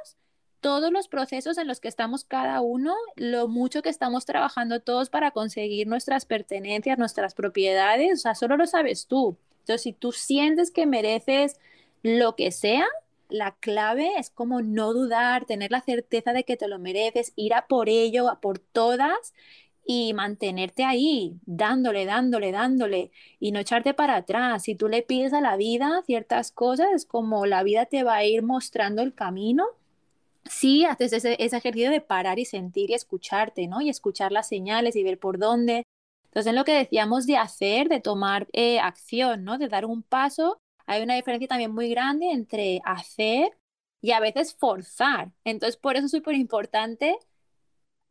todos 0.62 0.92
los 0.94 1.10
procesos 1.10 1.58
en 1.58 1.68
los 1.68 1.82
que 1.82 1.90
estamos 1.90 2.24
cada 2.24 2.62
uno, 2.62 2.96
lo 3.18 3.50
mucho 3.50 3.82
que 3.82 3.90
estamos 3.90 4.26
trabajando 4.26 4.80
todos 4.80 5.10
para 5.10 5.32
conseguir 5.32 5.88
nuestras 5.88 6.26
pertenencias, 6.26 6.98
nuestras 6.98 7.34
propiedades, 7.34 8.14
o 8.14 8.22
sea, 8.22 8.34
solo 8.34 8.56
lo 8.56 8.66
sabes 8.66 9.08
tú. 9.08 9.36
Entonces, 9.60 9.82
si 9.82 9.92
tú 9.92 10.14
sientes 10.14 10.72
que 10.72 10.86
mereces 10.86 11.60
lo 12.02 12.38
que 12.38 12.52
sea, 12.52 12.86
la 13.30 13.56
clave 13.60 14.12
es 14.18 14.30
como 14.30 14.62
no 14.62 14.94
dudar, 14.94 15.46
tener 15.46 15.72
la 15.72 15.82
certeza 15.82 16.32
de 16.34 16.44
que 16.44 16.56
te 16.56 16.68
lo 16.68 16.80
mereces, 16.80 17.34
ir 17.36 17.54
a 17.54 17.68
por 17.68 17.90
ello, 17.90 18.30
a 18.30 18.40
por 18.40 18.60
todas 18.60 19.34
y 19.86 20.13
mantenerte 20.13 20.86
ahí, 20.86 21.40
dándole, 21.46 22.06
dándole, 22.06 22.52
dándole 22.52 23.12
y 23.40 23.52
no 23.52 23.60
echarte 23.60 23.94
para 23.94 24.16
atrás. 24.16 24.63
Si 24.63 24.75
tú 24.75 24.88
le 24.88 25.02
pides 25.02 25.34
a 25.34 25.42
la 25.42 25.58
vida 25.58 26.02
ciertas 26.06 26.52
cosas, 26.52 27.06
como 27.06 27.46
la 27.46 27.63
vida 27.63 27.86
te 27.86 28.04
va 28.04 28.16
a 28.16 28.25
ir 28.25 28.44
mostrando 28.44 29.02
el 29.02 29.13
camino. 29.13 29.66
Si 30.46 30.86
haces 30.86 31.13
ese, 31.13 31.34
ejercicio 31.40 31.92
de 31.92 32.02
parar 32.02 32.40
y 32.40 32.46
sentir 32.46 32.92
y 32.92 32.94
escucharte, 32.94 33.68
¿no? 33.68 33.82
Y 33.82 33.90
escuchar 33.90 34.32
las 34.32 34.48
señales 34.48 34.96
y 34.96 35.04
ver 35.04 35.20
por 35.20 35.38
dónde. 35.38 35.84
Entonces, 36.25 36.50
en 36.50 36.56
lo 36.56 36.66
que 36.66 36.74
decíamos 36.74 37.25
de 37.28 37.38
hacer, 37.38 37.90
de 37.90 38.00
tomar 38.02 38.48
eh, 38.54 38.80
acción, 38.80 39.44
¿no? 39.44 39.58
De 39.58 39.70
dar 39.70 39.86
un 39.86 40.04
paso, 40.04 40.58
hay 40.86 41.02
una 41.04 41.16
diferencia 41.16 41.48
también 41.48 41.74
muy 41.74 41.90
grande 41.90 42.32
entre 42.32 42.82
hacer 42.86 43.52
y 44.02 44.12
a 44.12 44.20
veces 44.20 44.54
forzar. 44.56 45.32
Entonces, 45.46 45.78
por 45.78 45.96
eso 45.96 46.06
es 46.08 46.12
súper 46.12 46.36
importante 46.36 47.18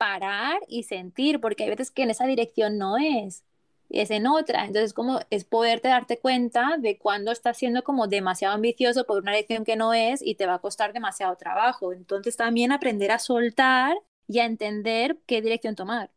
parar 0.02 0.58
y 0.66 0.82
sentir, 0.82 1.40
porque 1.40 1.62
hay 1.62 1.70
veces 1.70 1.92
que 1.92 2.02
en 2.02 2.10
esa 2.10 2.26
dirección 2.26 2.76
no 2.76 2.96
es, 2.98 3.44
es 3.88 4.10
en 4.10 4.26
otra. 4.26 4.64
Entonces, 4.64 4.94
como 4.94 5.20
es 5.30 5.44
poderte 5.44 5.86
darte 5.86 6.18
cuenta 6.18 6.76
de 6.76 6.98
cuando 6.98 7.30
estás 7.30 7.56
siendo 7.56 7.84
como 7.84 8.08
demasiado 8.08 8.52
ambicioso 8.56 9.06
por 9.06 9.22
una 9.22 9.30
dirección 9.30 9.64
que 9.64 9.76
no 9.76 9.94
es 9.94 10.20
y 10.20 10.34
te 10.34 10.46
va 10.46 10.54
a 10.54 10.58
costar 10.58 10.92
demasiado 10.92 11.36
trabajo. 11.36 11.92
Entonces, 11.92 12.36
también 12.36 12.72
aprender 12.72 13.12
a 13.12 13.20
soltar 13.20 13.96
y 14.26 14.40
a 14.40 14.44
entender 14.44 15.18
qué 15.24 15.40
dirección 15.40 15.76
tomar. 15.76 16.10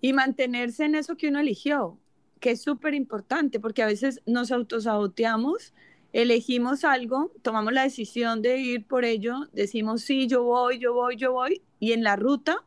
Y 0.00 0.14
mantenerse 0.14 0.86
en 0.86 0.94
eso 0.94 1.14
que 1.18 1.28
uno 1.28 1.40
eligió 1.40 1.98
que 2.40 2.52
es 2.52 2.62
súper 2.62 2.94
importante 2.94 3.60
porque 3.60 3.82
a 3.82 3.86
veces 3.86 4.22
nos 4.26 4.50
autosaboteamos, 4.50 5.74
elegimos 6.14 6.82
algo, 6.82 7.30
tomamos 7.42 7.74
la 7.74 7.84
decisión 7.84 8.40
de 8.40 8.56
ir 8.56 8.86
por 8.86 9.04
ello, 9.04 9.48
decimos 9.52 10.00
sí, 10.00 10.26
yo 10.26 10.42
voy, 10.44 10.78
yo 10.78 10.94
voy, 10.94 11.16
yo 11.16 11.32
voy, 11.32 11.62
y 11.78 11.92
en 11.92 12.02
la 12.02 12.16
ruta 12.16 12.64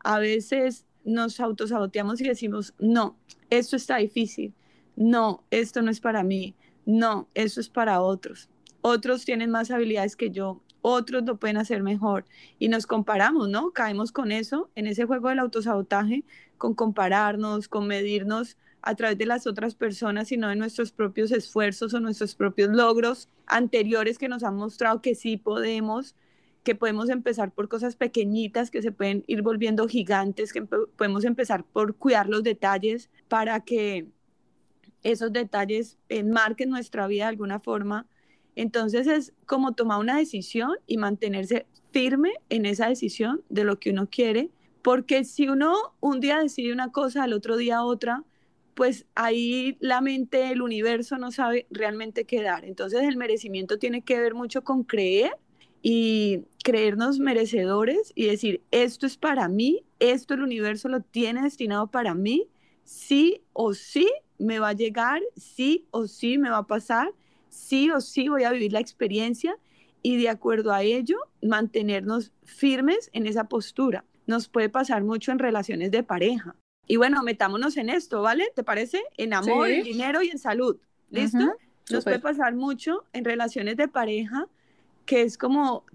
a 0.00 0.18
veces 0.18 0.86
nos 1.04 1.40
autosaboteamos 1.40 2.20
y 2.20 2.24
decimos, 2.24 2.74
no, 2.78 3.16
esto 3.50 3.76
está 3.76 3.96
difícil, 3.98 4.54
no, 4.96 5.44
esto 5.50 5.82
no 5.82 5.90
es 5.90 6.00
para 6.00 6.22
mí, 6.22 6.54
no, 6.84 7.28
eso 7.34 7.60
es 7.60 7.68
para 7.68 8.00
otros. 8.00 8.48
Otros 8.80 9.24
tienen 9.24 9.50
más 9.50 9.70
habilidades 9.70 10.16
que 10.16 10.30
yo, 10.30 10.62
otros 10.82 11.24
lo 11.24 11.38
pueden 11.38 11.56
hacer 11.56 11.82
mejor 11.82 12.24
y 12.58 12.68
nos 12.68 12.86
comparamos, 12.86 13.48
¿no? 13.48 13.72
Caemos 13.72 14.12
con 14.12 14.32
eso, 14.32 14.70
en 14.74 14.86
ese 14.86 15.04
juego 15.04 15.28
del 15.28 15.40
autosabotaje, 15.40 16.24
con 16.56 16.74
compararnos, 16.74 17.68
con 17.68 17.86
medirnos 17.86 18.56
a 18.82 18.94
través 18.94 19.18
de 19.18 19.26
las 19.26 19.46
otras 19.46 19.74
personas, 19.74 20.28
sino 20.28 20.48
de 20.48 20.56
nuestros 20.56 20.92
propios 20.92 21.32
esfuerzos 21.32 21.94
o 21.94 22.00
nuestros 22.00 22.34
propios 22.34 22.70
logros 22.70 23.28
anteriores 23.46 24.18
que 24.18 24.28
nos 24.28 24.44
han 24.44 24.56
mostrado 24.56 25.02
que 25.02 25.14
sí 25.14 25.36
podemos, 25.36 26.14
que 26.68 26.74
podemos 26.74 27.08
empezar 27.08 27.50
por 27.50 27.66
cosas 27.66 27.96
pequeñitas 27.96 28.70
que 28.70 28.82
se 28.82 28.92
pueden 28.92 29.24
ir 29.26 29.40
volviendo 29.40 29.88
gigantes, 29.88 30.52
que 30.52 30.60
podemos 30.60 31.24
empezar 31.24 31.64
por 31.64 31.96
cuidar 31.96 32.28
los 32.28 32.42
detalles 32.42 33.08
para 33.26 33.60
que 33.60 34.06
esos 35.02 35.32
detalles 35.32 35.96
enmarquen 36.10 36.68
nuestra 36.68 37.06
vida 37.06 37.24
de 37.24 37.30
alguna 37.30 37.58
forma. 37.58 38.06
Entonces 38.54 39.06
es 39.06 39.32
como 39.46 39.72
tomar 39.72 39.98
una 39.98 40.18
decisión 40.18 40.72
y 40.86 40.98
mantenerse 40.98 41.64
firme 41.90 42.34
en 42.50 42.66
esa 42.66 42.90
decisión 42.90 43.42
de 43.48 43.64
lo 43.64 43.80
que 43.80 43.88
uno 43.88 44.10
quiere, 44.10 44.50
porque 44.82 45.24
si 45.24 45.48
uno 45.48 45.74
un 46.00 46.20
día 46.20 46.38
decide 46.38 46.74
una 46.74 46.92
cosa, 46.92 47.22
al 47.22 47.32
otro 47.32 47.56
día 47.56 47.82
otra, 47.82 48.24
pues 48.74 49.06
ahí 49.14 49.78
la 49.80 50.02
mente, 50.02 50.50
el 50.50 50.60
universo 50.60 51.16
no 51.16 51.30
sabe 51.30 51.66
realmente 51.70 52.26
qué 52.26 52.42
dar. 52.42 52.66
Entonces 52.66 53.04
el 53.04 53.16
merecimiento 53.16 53.78
tiene 53.78 54.02
que 54.02 54.20
ver 54.20 54.34
mucho 54.34 54.64
con 54.64 54.84
creer 54.84 55.32
y 55.82 56.44
creernos 56.64 57.18
merecedores 57.18 58.12
y 58.14 58.26
decir, 58.26 58.62
esto 58.70 59.06
es 59.06 59.16
para 59.16 59.48
mí, 59.48 59.84
esto 60.00 60.34
el 60.34 60.42
universo 60.42 60.88
lo 60.88 61.00
tiene 61.00 61.42
destinado 61.42 61.86
para 61.88 62.14
mí, 62.14 62.48
sí 62.84 63.42
o 63.52 63.74
sí 63.74 64.10
me 64.38 64.58
va 64.58 64.70
a 64.70 64.72
llegar, 64.74 65.20
sí 65.36 65.86
o 65.90 66.06
sí 66.06 66.38
me 66.38 66.50
va 66.50 66.58
a 66.58 66.66
pasar, 66.66 67.12
sí 67.48 67.90
o 67.90 68.00
sí 68.00 68.28
voy 68.28 68.44
a 68.44 68.52
vivir 68.52 68.72
la 68.72 68.80
experiencia 68.80 69.56
y 70.02 70.16
de 70.16 70.28
acuerdo 70.28 70.72
a 70.72 70.82
ello 70.82 71.18
mantenernos 71.42 72.32
firmes 72.44 73.10
en 73.12 73.26
esa 73.26 73.44
postura. 73.44 74.04
Nos 74.26 74.48
puede 74.48 74.68
pasar 74.68 75.04
mucho 75.04 75.32
en 75.32 75.38
relaciones 75.38 75.90
de 75.90 76.02
pareja. 76.02 76.54
Y 76.86 76.96
bueno, 76.96 77.22
metámonos 77.22 77.76
en 77.76 77.90
esto, 77.90 78.22
¿vale? 78.22 78.50
¿Te 78.54 78.62
parece? 78.62 79.02
En 79.16 79.34
amor, 79.34 79.68
en 79.68 79.84
dinero 79.84 80.22
y 80.22 80.28
en 80.28 80.38
salud. 80.38 80.78
¿Listo? 81.10 81.54
Nos 81.90 82.04
puede 82.04 82.18
pasar 82.18 82.54
mucho 82.54 83.04
en 83.12 83.24
relaciones 83.24 83.76
de 83.76 83.88
pareja, 83.88 84.46
que 85.08 85.22
es 85.22 85.38
como, 85.38 85.86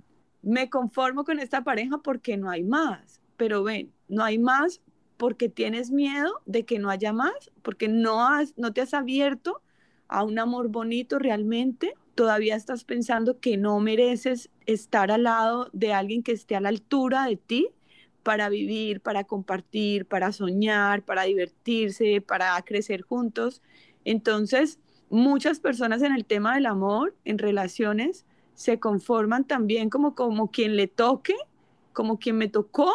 me 0.42 0.72
conformo 0.72 1.24
con 1.24 1.38
esta 1.38 1.64
pareja 1.64 2.00
porque 2.00 2.36
no 2.36 2.50
hay 2.50 2.64
más, 2.64 3.22
pero 3.38 3.62
ven, 3.62 3.94
no 4.08 4.24
hay 4.24 4.40
más 4.40 4.82
porque 5.18 5.50
tienes 5.50 5.92
miedo 5.92 6.42
de 6.48 6.66
que 6.66 6.80
no 6.80 6.90
haya 6.90 7.14
más, 7.14 7.52
porque 7.62 7.88
no, 7.88 8.28
has, 8.28 8.58
no 8.58 8.74
te 8.74 8.82
has 8.82 8.96
abierto 8.96 9.62
a 10.08 10.24
un 10.24 10.40
amor 10.40 10.70
bonito 10.70 11.20
realmente, 11.20 11.94
todavía 12.16 12.56
estás 12.56 12.86
pensando 12.86 13.40
que 13.40 13.56
no 13.56 13.80
mereces 13.80 14.50
estar 14.66 15.12
al 15.12 15.24
lado 15.24 15.70
de 15.74 15.94
alguien 15.94 16.24
que 16.24 16.32
esté 16.32 16.56
a 16.56 16.62
la 16.62 16.70
altura 16.70 17.28
de 17.28 17.38
ti 17.38 17.70
para 18.24 18.50
vivir, 18.50 19.00
para 19.00 19.26
compartir, 19.26 20.08
para 20.08 20.32
soñar, 20.32 21.04
para 21.04 21.22
divertirse, 21.24 22.20
para 22.20 22.60
crecer 22.64 23.04
juntos. 23.04 23.62
Entonces, 24.06 24.80
muchas 25.12 25.60
personas 25.60 26.02
en 26.02 26.14
el 26.14 26.26
tema 26.26 26.56
del 26.56 26.66
amor, 26.66 27.16
en 27.26 27.38
relaciones, 27.38 28.26
se 28.56 28.80
conforman 28.80 29.46
también 29.46 29.90
como, 29.90 30.16
como 30.16 30.52
quien 30.52 30.76
le 30.76 30.88
toque, 30.88 31.36
como 31.94 32.20
quien 32.20 32.38
me 32.38 32.48
tocó, 32.48 32.92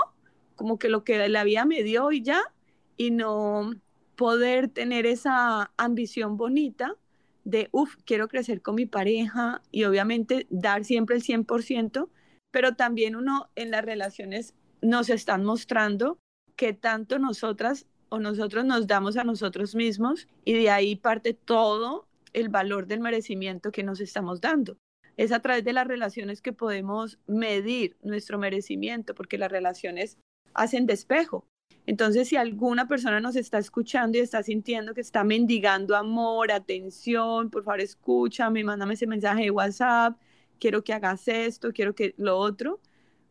como 0.57 0.79
que 0.79 0.89
lo 0.89 1.05
que 1.05 1.29
la 1.29 1.45
vida 1.45 1.65
me 1.65 1.83
dio 1.83 2.13
y 2.13 2.23
ya, 2.23 2.53
y 2.97 3.11
no 3.11 3.73
poder 4.17 4.69
tener 4.69 5.07
esa 5.07 5.71
ambición 5.77 6.37
bonita 6.37 6.97
de, 7.45 7.69
uff, 7.73 7.97
quiero 8.05 8.29
crecer 8.29 8.61
con 8.61 8.75
mi 8.75 8.85
pareja 8.85 9.63
y 9.71 9.85
obviamente 9.85 10.47
dar 10.51 10.85
siempre 10.85 11.17
el 11.17 11.23
100%, 11.23 12.09
pero 12.51 12.75
también 12.75 13.17
uno 13.17 13.49
en 13.55 13.71
las 13.71 13.85
relaciones 13.85 14.55
nos 14.83 15.09
están 15.09 15.45
mostrando 15.45 16.19
que 16.57 16.73
tanto 16.73 17.19
nosotras 17.19 17.87
o 18.09 18.19
nosotros 18.19 18.65
nos 18.65 18.87
damos 18.87 19.17
a 19.17 19.25
nosotros 19.25 19.75
mismos 19.75 20.27
y 20.45 20.55
de 20.55 20.71
ahí 20.71 20.97
parte 20.97 21.33
todo 21.35 22.09
el 22.33 22.49
valor 22.49 22.87
del 22.87 23.01
merecimiento 23.01 23.71
que 23.71 23.83
nos 23.83 24.01
estamos 24.01 24.41
dando. 24.41 24.77
Es 25.19 25.33
a 25.33 25.41
través 25.41 25.65
de 25.65 25.75
las 25.75 25.87
relaciones 25.87 26.41
que 26.41 26.55
podemos 26.55 27.19
medir 27.27 27.97
nuestro 28.03 28.39
merecimiento, 28.39 29.15
porque 29.15 29.37
las 29.37 29.51
relaciones 29.51 30.17
hacen 30.55 30.87
despejo. 30.87 31.45
Entonces, 31.87 32.29
si 32.29 32.37
alguna 32.37 32.87
persona 32.87 33.19
nos 33.19 33.35
está 33.35 33.59
escuchando 33.59 34.17
y 34.17 34.21
está 34.21 34.43
sintiendo 34.43 34.95
que 34.95 35.01
está 35.01 35.25
mendigando 35.25 35.97
amor, 35.97 36.53
atención, 36.53 37.51
por 37.51 37.65
favor 37.65 37.81
escúchame, 37.81 38.63
mándame 38.63 38.95
ese 38.95 39.07
mensaje 39.07 39.45
de 39.45 39.51
WhatsApp, 39.51 40.17
quiero 40.61 40.85
que 40.85 40.93
hagas 40.93 41.27
esto, 41.27 41.73
quiero 41.73 41.95
que 41.95 42.15
lo 42.17 42.39
otro, 42.39 42.81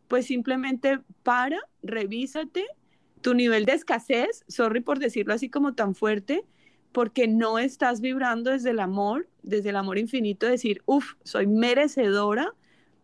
pues 0.08 0.26
simplemente 0.26 1.00
para, 1.22 1.58
revísate 1.82 2.66
tu 3.22 3.32
nivel 3.32 3.64
de 3.64 3.72
escasez, 3.72 4.44
sorry 4.46 4.80
por 4.80 4.98
decirlo 4.98 5.32
así 5.32 5.48
como 5.48 5.74
tan 5.74 5.94
fuerte, 5.94 6.44
porque 6.92 7.28
no 7.28 7.58
estás 7.58 8.00
vibrando 8.00 8.50
desde 8.50 8.70
el 8.70 8.80
amor, 8.80 9.28
desde 9.42 9.70
el 9.70 9.76
amor 9.76 9.98
infinito, 9.98 10.46
decir, 10.46 10.82
uff, 10.86 11.14
soy 11.24 11.46
merecedora 11.46 12.54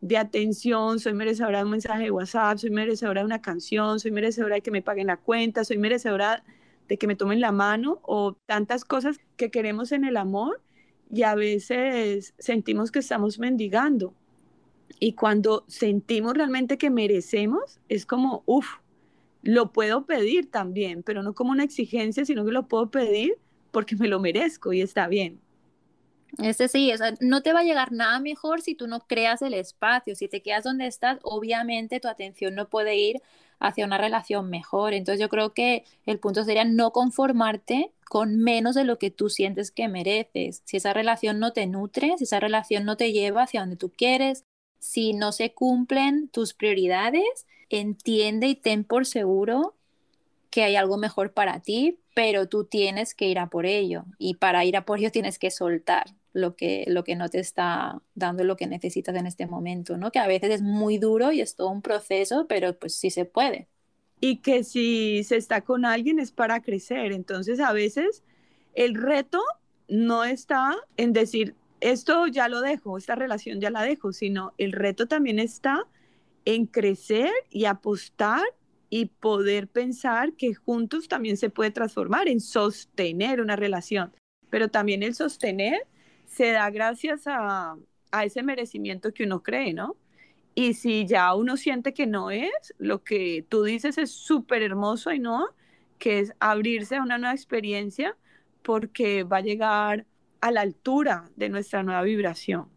de 0.01 0.19
atención, 0.19 0.99
soy 1.01 1.15
merecedora 1.15 1.59
de 1.59 1.65
un 1.65 1.71
mensaje 1.71 2.05
de 2.05 2.11
WhatsApp, 2.11 2.59
soy 2.59 2.71
merecedora 2.71 3.23
de 3.23 3.27
una 3.27 3.41
canción, 3.41 4.01
soy 4.01 4.11
merecedora 4.11 4.57
de 4.57 4.61
que 4.61 4.71
me 4.71 4.83
paguen 4.83 5.07
la 5.07 5.17
cuenta, 5.17 5.65
soy 5.65 5.79
merecedora 5.79 6.45
de 6.89 6.99
que 6.99 7.07
me 7.07 7.17
tomen 7.17 7.41
la 7.41 7.53
mano 7.53 8.01
o 8.03 8.37
tantas 8.47 8.85
cosas 8.85 9.19
que 9.37 9.51
queremos 9.51 9.93
en 9.93 10.05
el 10.05 10.17
amor 10.17 10.61
y 11.11 11.23
a 11.23 11.35
veces 11.35 12.35
sentimos 12.39 12.91
que 12.91 12.99
estamos 12.99 13.39
mendigando. 13.39 14.15
Y 15.01 15.15
cuando 15.15 15.65
sentimos 15.69 16.35
realmente 16.35 16.79
que 16.79 16.91
merecemos, 16.91 17.81
es 17.89 18.07
como, 18.07 18.43
uff, 18.47 18.67
lo 19.43 19.73
puedo 19.73 20.07
pedir 20.07 20.51
también, 20.51 21.03
pero 21.03 21.23
no 21.23 21.35
como 21.35 21.53
una 21.53 21.65
exigencia, 21.65 22.25
sino 22.25 22.45
que 22.45 22.53
lo 22.53 22.69
puedo 22.69 22.91
pedir 22.91 23.39
porque 23.75 23.97
me 23.97 24.09
lo 24.09 24.21
merezco 24.21 24.73
y 24.73 24.81
está 24.81 25.09
bien. 25.09 25.43
Este 26.39 26.69
sí, 26.69 26.93
o 26.93 26.97
sea, 26.97 27.15
no 27.21 27.43
te 27.43 27.53
va 27.53 27.61
a 27.61 27.65
llegar 27.65 27.93
nada 27.93 28.19
mejor 28.21 28.61
si 28.61 28.75
tú 28.75 28.89
no 28.89 29.01
creas 29.07 29.43
el 29.43 29.55
espacio. 29.55 30.17
Si 30.17 30.29
te 30.29 30.43
quedas 30.43 30.65
donde 30.65 30.87
estás, 30.87 31.19
obviamente 31.23 32.01
tu 32.01 32.09
atención 32.09 32.55
no 32.55 32.69
puede 32.69 32.97
ir 32.97 33.23
hacia 33.61 33.87
una 33.87 33.99
relación 33.99 34.51
mejor. 34.51 34.95
Entonces 34.95 35.21
yo 35.21 35.29
creo 35.29 35.55
que 35.55 35.85
el 36.07 36.19
punto 36.19 36.45
sería 36.45 36.65
no 36.65 36.93
conformarte 36.93 37.93
con 38.09 38.37
menos 38.37 38.75
de 38.75 38.85
lo 38.85 38.99
que 38.99 39.11
tú 39.11 39.31
sientes 39.31 39.71
que 39.71 39.89
mereces. 39.89 40.63
Si 40.65 40.77
esa 40.77 40.93
relación 40.93 41.39
no 41.39 41.53
te 41.53 41.67
nutre, 41.67 42.15
si 42.19 42.25
esa 42.25 42.41
relación 42.41 42.85
no 42.85 42.97
te 42.97 43.13
lleva 43.13 43.43
hacia 43.45 43.61
donde 43.61 43.77
tú 43.77 43.93
quieres, 43.97 44.45
si 44.81 45.15
no 45.15 45.33
se 45.33 45.55
cumplen 45.55 46.29
tus 46.29 46.55
prioridades, 46.55 47.47
entiende 47.71 48.49
y 48.49 48.55
ten 48.57 48.85
por 48.85 49.07
seguro 49.07 49.75
que 50.55 50.63
hay 50.63 50.77
algo 50.77 50.99
mejor 50.99 51.33
para 51.33 51.59
ti, 51.59 51.99
pero 52.15 52.49
tú 52.49 52.63
tienes 52.65 53.17
que 53.17 53.27
ir 53.27 53.41
a 53.41 53.51
por 53.51 53.67
ello 53.67 54.05
y 54.19 54.35
para 54.35 54.65
ir 54.65 54.77
a 54.77 54.85
por 54.85 55.01
ello 55.01 55.11
tienes 55.11 55.37
que 55.41 55.51
soltar 55.51 56.15
lo 56.33 56.55
que, 56.55 56.85
lo 56.87 57.03
que 57.03 57.17
no 57.17 57.29
te 57.29 57.41
está 57.41 58.01
dando 58.15 58.45
lo 58.45 58.55
que 58.55 58.69
necesitas 58.69 59.17
en 59.17 59.27
este 59.27 59.49
momento, 59.49 59.97
¿no? 59.97 60.13
Que 60.13 60.21
a 60.21 60.29
veces 60.29 60.51
es 60.51 60.63
muy 60.63 60.99
duro 60.99 61.33
y 61.33 61.41
es 61.41 61.57
todo 61.57 61.71
un 61.71 61.83
proceso, 61.83 62.47
pero 62.49 62.79
pues 62.79 62.95
sí 62.95 63.11
se 63.11 63.25
puede. 63.25 63.67
Y 64.21 64.43
que 64.43 64.63
si 64.63 65.25
se 65.25 65.39
está 65.39 65.63
con 65.63 65.85
alguien 65.85 66.21
es 66.21 66.31
para 66.31 66.63
crecer, 66.63 67.11
entonces 67.11 67.59
a 67.59 67.73
veces 67.73 68.23
el 68.75 68.95
reto 68.95 69.43
no 69.89 70.23
está 70.23 70.77
en 70.97 71.13
decir, 71.13 71.57
esto 71.81 72.29
ya 72.29 72.47
lo 72.47 72.61
dejo, 72.61 72.97
esta 72.97 73.17
relación 73.17 73.61
ya 73.61 73.71
la 73.71 73.83
dejo, 73.83 74.13
sino 74.13 74.55
el 74.57 74.71
reto 74.71 75.09
también 75.09 75.41
está 75.41 75.85
en 76.45 76.67
crecer 76.67 77.33
y 77.51 77.65
apostar 77.65 78.45
y 78.95 79.07
poder 79.07 79.67
pensar 79.67 80.35
que 80.35 80.55
juntos 80.55 81.09
también 81.09 81.37
se 81.37 81.51
puede 81.51 81.73
transformar 81.73 82.29
en 82.29 82.39
sostener 82.39 83.41
una 83.41 83.57
relación. 83.57 84.13
Pero 84.51 84.69
también 84.69 85.03
el 85.03 85.17
sostener 85.17 85.85
se 86.27 86.53
da 86.53 86.71
gracias 86.71 87.23
a, 87.27 87.75
ese 88.23 88.45
merecimiento 88.45 89.13
que 89.13 89.25
uno 89.25 89.43
cree, 89.43 89.75
¿no? 89.75 89.97
Y 90.55 90.75
si 90.75 91.07
ya 91.07 91.35
uno 91.35 91.57
siente 91.57 91.93
que 91.93 92.07
no 92.07 92.31
es, 92.31 92.73
lo 92.79 93.03
que 93.03 93.45
tú 93.49 93.65
dices 93.65 93.99
es 93.99 94.13
súper 94.13 94.63
hermoso 94.63 95.11
y 95.11 95.19
no, 95.19 95.49
que 95.99 96.21
es 96.21 96.33
abrirse 96.39 96.95
a 96.95 97.03
una 97.03 97.19
nueva 97.19 97.35
experiencia 97.35 98.17
porque 98.63 99.25
va 99.25 99.39
a 99.39 99.41
llegar 99.41 100.07
a 100.41 100.53
la 100.53 100.61
altura 100.61 101.29
de 101.35 101.49
nuestra 101.49 101.83
nueva 101.83 102.03
vibración. 102.03 102.69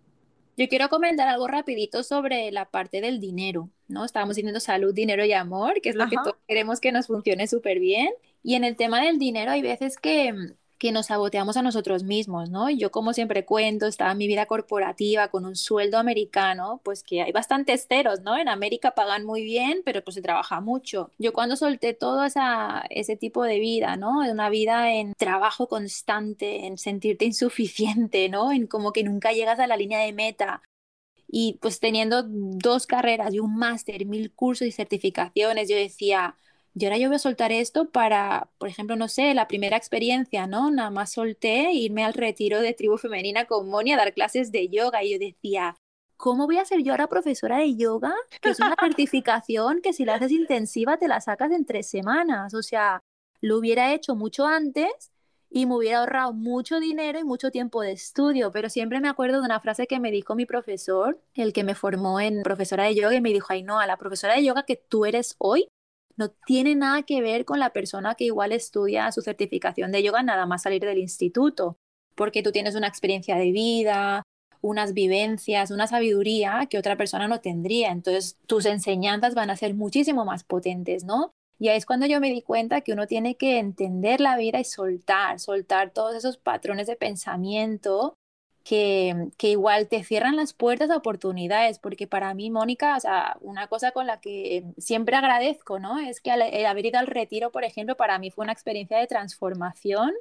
Yo 0.57 0.67
quiero 0.67 0.89
comentar 0.89 1.27
algo 1.27 1.47
rapidito 1.47 2.01
sobre 2.01 2.51
la 2.51 2.65
parte 2.65 2.99
del 2.99 3.19
dinero, 3.19 3.69
¿no? 3.87 4.03
Estábamos 4.03 4.35
diciendo 4.35 4.59
salud, 4.59 4.91
dinero 4.91 5.23
y 5.23 5.31
amor, 5.31 5.81
que 5.81 5.89
es 5.89 5.95
lo 5.95 6.09
que 6.09 6.15
todos 6.15 6.35
queremos 6.47 6.79
que 6.79 6.91
nos 6.91 7.05
funcione 7.05 7.47
súper 7.47 7.79
bien. 7.79 8.09
Y 8.41 8.55
en 8.55 8.63
el 8.63 8.75
tema 8.75 8.99
del 8.99 9.19
dinero 9.19 9.51
hay 9.51 9.61
veces 9.61 9.97
que 9.97 10.33
que 10.77 10.91
nos 10.91 11.07
saboteamos 11.07 11.57
a 11.57 11.61
nosotros 11.61 12.03
mismos, 12.03 12.49
¿no? 12.49 12.69
Yo 12.69 12.91
como 12.91 13.13
siempre 13.13 13.45
cuento, 13.45 13.87
estaba 13.87 14.13
mi 14.13 14.27
vida 14.27 14.45
corporativa 14.45 15.29
con 15.29 15.45
un 15.45 15.55
sueldo 15.55 15.97
americano, 15.97 16.81
pues 16.83 17.03
que 17.03 17.21
hay 17.21 17.31
bastantes 17.31 17.87
ceros, 17.87 18.21
¿no? 18.21 18.37
En 18.37 18.47
América 18.49 18.91
pagan 18.91 19.25
muy 19.25 19.43
bien, 19.43 19.81
pero 19.85 20.03
pues 20.03 20.15
se 20.15 20.21
trabaja 20.21 20.61
mucho. 20.61 21.11
Yo 21.17 21.33
cuando 21.33 21.55
solté 21.55 21.93
todo 21.93 22.23
esa, 22.25 22.83
ese 22.89 23.15
tipo 23.15 23.43
de 23.43 23.59
vida, 23.59 23.95
¿no? 23.95 24.19
Una 24.19 24.49
vida 24.49 24.93
en 24.93 25.13
trabajo 25.13 25.67
constante, 25.67 26.65
en 26.65 26.77
sentirte 26.77 27.25
insuficiente, 27.25 28.29
¿no? 28.29 28.51
En 28.51 28.67
como 28.67 28.91
que 28.93 29.03
nunca 29.03 29.31
llegas 29.33 29.59
a 29.59 29.67
la 29.67 29.77
línea 29.77 29.99
de 29.99 30.13
meta, 30.13 30.61
y 31.27 31.57
pues 31.61 31.79
teniendo 31.79 32.23
dos 32.25 32.87
carreras 32.87 33.33
y 33.33 33.39
un 33.39 33.57
máster, 33.57 34.05
mil 34.05 34.33
cursos 34.33 34.67
y 34.67 34.71
certificaciones, 34.71 35.69
yo 35.69 35.75
decía, 35.75 36.37
y 36.79 36.85
ahora 36.85 36.97
yo 36.97 37.09
voy 37.09 37.15
a 37.15 37.19
soltar 37.19 37.51
esto 37.51 37.89
para, 37.89 38.49
por 38.59 38.69
ejemplo, 38.69 38.95
no 38.95 39.07
sé, 39.07 39.33
la 39.33 39.47
primera 39.47 39.77
experiencia, 39.77 40.45
¿no? 40.45 40.69
Nada 40.69 40.91
más 40.91 41.11
solté 41.11 41.71
irme 41.71 42.03
al 42.03 42.13
retiro 42.13 42.61
de 42.61 42.73
tribu 42.73 42.97
femenina 42.97 43.45
con 43.45 43.67
Moni 43.67 43.93
a 43.93 43.97
dar 43.97 44.13
clases 44.13 44.51
de 44.51 44.69
yoga 44.69 45.03
y 45.03 45.13
yo 45.13 45.19
decía, 45.19 45.75
¿cómo 46.17 46.45
voy 46.45 46.57
a 46.57 46.65
ser 46.65 46.83
yo 46.83 46.93
ahora 46.93 47.07
profesora 47.07 47.57
de 47.57 47.75
yoga? 47.75 48.13
Que 48.41 48.49
es 48.49 48.59
una 48.59 48.75
certificación 48.79 49.81
que 49.81 49.93
si 49.93 50.05
la 50.05 50.15
haces 50.15 50.31
intensiva 50.31 50.97
te 50.97 51.07
la 51.07 51.19
sacas 51.19 51.51
en 51.51 51.65
tres 51.65 51.89
semanas. 51.89 52.53
O 52.53 52.61
sea, 52.61 53.01
lo 53.41 53.57
hubiera 53.57 53.93
hecho 53.93 54.15
mucho 54.15 54.45
antes 54.45 55.11
y 55.49 55.65
me 55.65 55.75
hubiera 55.75 55.99
ahorrado 55.99 56.33
mucho 56.33 56.79
dinero 56.79 57.17
y 57.17 57.23
mucho 57.23 57.49
tiempo 57.49 57.81
de 57.81 57.93
estudio, 57.93 58.51
pero 58.51 58.69
siempre 58.69 58.99
me 58.99 59.09
acuerdo 59.09 59.39
de 59.39 59.45
una 59.45 59.61
frase 59.61 59.87
que 59.87 59.99
me 59.99 60.11
dijo 60.11 60.35
mi 60.35 60.45
profesor, 60.45 61.19
el 61.33 61.53
que 61.53 61.63
me 61.63 61.73
formó 61.73 62.19
en 62.19 62.43
profesora 62.43 62.83
de 62.83 62.95
yoga, 62.95 63.15
y 63.15 63.21
me 63.21 63.29
dijo, 63.29 63.47
ay 63.49 63.63
no, 63.63 63.79
a 63.79 63.87
la 63.87 63.97
profesora 63.97 64.35
de 64.35 64.43
yoga 64.43 64.63
que 64.63 64.75
tú 64.75 65.05
eres 65.05 65.35
hoy, 65.37 65.69
no 66.17 66.29
tiene 66.45 66.75
nada 66.75 67.03
que 67.03 67.21
ver 67.21 67.45
con 67.45 67.59
la 67.59 67.71
persona 67.71 68.15
que 68.15 68.25
igual 68.25 68.51
estudia 68.51 69.11
su 69.11 69.21
certificación 69.21 69.91
de 69.91 70.03
yoga 70.03 70.23
nada 70.23 70.45
más 70.45 70.63
salir 70.63 70.81
del 70.81 70.97
instituto, 70.97 71.77
porque 72.15 72.43
tú 72.43 72.51
tienes 72.51 72.75
una 72.75 72.87
experiencia 72.87 73.35
de 73.35 73.51
vida, 73.51 74.23
unas 74.61 74.93
vivencias, 74.93 75.71
una 75.71 75.87
sabiduría 75.87 76.67
que 76.69 76.77
otra 76.77 76.97
persona 76.97 77.27
no 77.27 77.39
tendría. 77.39 77.91
Entonces, 77.91 78.37
tus 78.47 78.65
enseñanzas 78.65 79.35
van 79.35 79.49
a 79.49 79.55
ser 79.55 79.75
muchísimo 79.75 80.25
más 80.25 80.43
potentes, 80.43 81.03
¿no? 81.03 81.31
Y 81.59 81.69
ahí 81.69 81.77
es 81.77 81.85
cuando 81.85 82.05
yo 82.05 82.19
me 82.19 82.31
di 82.31 82.41
cuenta 82.41 82.81
que 82.81 82.93
uno 82.93 83.07
tiene 83.07 83.35
que 83.35 83.59
entender 83.59 84.21
la 84.21 84.37
vida 84.37 84.59
y 84.59 84.63
soltar, 84.63 85.39
soltar 85.39 85.91
todos 85.91 86.15
esos 86.15 86.37
patrones 86.37 86.87
de 86.87 86.95
pensamiento 86.95 88.13
que, 88.67 89.31
igual 89.43 89.87
te 89.87 90.03
cierran 90.03 90.35
las 90.35 90.51
puertas 90.51 90.89
a 90.89 90.97
oportunidades, 90.97 91.79
porque 91.79 92.05
para 92.05 92.33
mí, 92.33 92.49
Mónica, 92.49 92.97
o 92.97 92.99
sea, 92.99 93.37
una 93.39 93.67
cosa 93.67 93.91
con 93.91 94.07
la 94.07 94.19
que 94.19 94.65
siempre 94.77 95.15
agradezco, 95.15 95.79
¿no? 95.79 95.99
Es 95.99 96.19
que 96.19 96.31
el 96.31 96.65
haber 96.65 96.87
ido 96.87 96.99
al 96.99 97.07
retiro, 97.07 97.49
por 97.51 97.63
ejemplo, 97.63 97.95
para 97.95 98.19
mí 98.19 98.29
fue 98.29 98.43
una 98.43 98.51
experiencia 98.51 98.97
de 98.97 99.07
transformación 99.07 100.11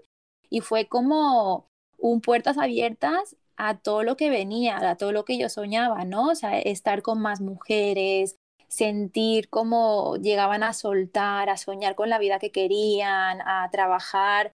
y 0.48 0.60
fue 0.60 0.86
como 0.86 1.66
un 1.98 2.20
puertas 2.20 2.56
abiertas 2.56 3.36
a 3.56 3.78
todo 3.78 4.04
lo 4.04 4.16
que 4.16 4.30
venía, 4.30 4.76
a 4.78 4.96
todo 4.96 5.10
lo 5.10 5.24
que 5.24 5.38
yo 5.38 5.48
soñaba, 5.48 6.04
¿no? 6.04 6.28
O 6.28 6.34
sea, 6.36 6.56
estar 6.60 7.02
con 7.02 7.20
más 7.20 7.40
mujeres, 7.40 8.36
sentir 8.68 9.48
cómo 9.48 10.18
llegaban 10.18 10.62
a 10.62 10.72
soltar, 10.72 11.50
a 11.50 11.56
soñar 11.56 11.96
con 11.96 12.10
la 12.10 12.20
vida 12.20 12.38
que 12.38 12.52
querían, 12.52 13.40
a 13.40 13.68
trabajar 13.72 14.52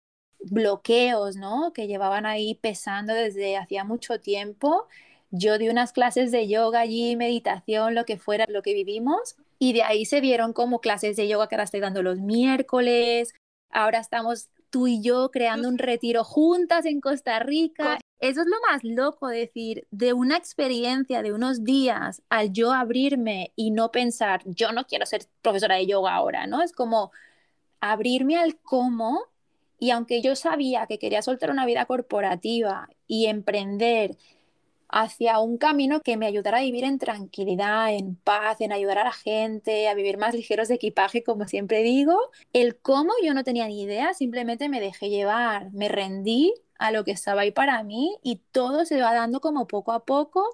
bloqueos, 0.51 1.37
¿no? 1.37 1.73
Que 1.73 1.87
llevaban 1.87 2.27
ahí 2.27 2.55
pesando 2.55 3.15
desde 3.15 3.57
hacía 3.57 3.85
mucho 3.85 4.21
tiempo. 4.21 4.87
Yo 5.31 5.59
di 5.59 5.69
unas 5.69 5.93
clases 5.93 6.31
de 6.31 6.49
yoga 6.49 6.81
allí, 6.81 7.17
meditación, 7.17 7.95
lo 7.95 8.05
que 8.05 8.17
fuera, 8.17 8.47
lo 8.49 8.63
que 8.63 8.75
vivimos, 8.75 9.37
y 9.59 9.73
de 9.73 9.83
ahí 9.83 10.05
se 10.05 10.21
vieron 10.21 10.53
como 10.53 10.81
clases 10.81 11.17
de 11.17 11.29
yoga 11.29 11.49
que 11.49 11.55
ahora 11.55 11.65
estoy 11.65 11.81
dando 11.81 12.03
los 12.03 12.19
miércoles. 12.21 13.35
Ahora 13.71 13.99
estamos 13.99 14.49
tú 14.71 14.87
y 14.87 15.01
yo 15.01 15.31
creando 15.31 15.69
un 15.69 15.79
retiro 15.79 16.25
juntas 16.25 16.87
en 16.87 17.01
Costa 17.01 17.39
Rica. 17.39 17.99
Eso 18.21 18.41
es 18.43 18.47
lo 18.47 18.57
más 18.71 18.83
loco, 18.85 19.29
decir, 19.29 19.87
de 19.91 20.13
una 20.13 20.37
experiencia 20.37 21.23
de 21.23 21.33
unos 21.33 21.65
días 21.65 22.23
al 22.29 22.53
yo 22.53 22.73
abrirme 22.73 23.53
y 23.57 23.71
no 23.71 23.91
pensar, 23.91 24.43
yo 24.45 24.73
no 24.73 24.87
quiero 24.87 25.07
ser 25.07 25.23
profesora 25.43 25.77
de 25.77 25.87
yoga 25.87 26.15
ahora, 26.15 26.47
¿no? 26.47 26.63
Es 26.63 26.73
como 26.73 27.11
abrirme 27.81 28.37
al 28.37 28.57
cómo 28.59 29.23
y 29.79 29.91
aunque 29.91 30.23
yo 30.23 30.37
sabía 30.37 30.87
que 30.87 30.99
quería 30.99 31.23
soltar 31.23 31.51
una 31.51 31.67
vida 31.67 31.87
corporativa 31.87 32.89
y 33.07 33.27
emprender 33.27 34.17
hacia 34.89 35.41
un 35.41 35.59
camino 35.59 36.01
que 36.01 36.17
me 36.17 36.27
ayudara 36.27 36.59
a 36.59 36.63
vivir 36.63 36.85
en 36.85 36.99
tranquilidad, 36.99 37.93
en 37.93 38.17
paz, 38.17 38.61
en 38.61 38.73
ayudar 38.73 38.99
a 38.99 39.05
la 39.05 39.13
gente, 39.13 39.89
a 39.89 39.95
vivir 39.95 40.17
más 40.19 40.35
ligeros 40.35 40.69
de 40.69 40.77
equipaje, 40.77 41.23
como 41.23 41.47
siempre 41.49 41.83
digo. 41.83 42.19
El 42.53 42.77
cómo 42.79 43.13
yo 43.25 43.35
no 43.35 43.45
tenía 43.45 43.67
ni 43.67 43.83
idea, 43.83 44.15
simplemente 44.15 44.69
me 44.69 44.81
dejé 44.81 45.11
llevar, 45.11 45.73
me 45.73 45.89
rendí 45.89 46.55
a 46.79 46.93
lo 46.93 47.05
que 47.05 47.13
estaba 47.13 47.43
ahí 47.43 47.51
para 47.53 47.83
mí 47.83 48.17
y 48.23 48.37
todo 48.53 48.85
se 48.85 49.01
va 49.01 49.15
dando 49.15 49.41
como 49.41 49.67
poco 49.67 49.93
a 49.93 50.05
poco 50.05 50.45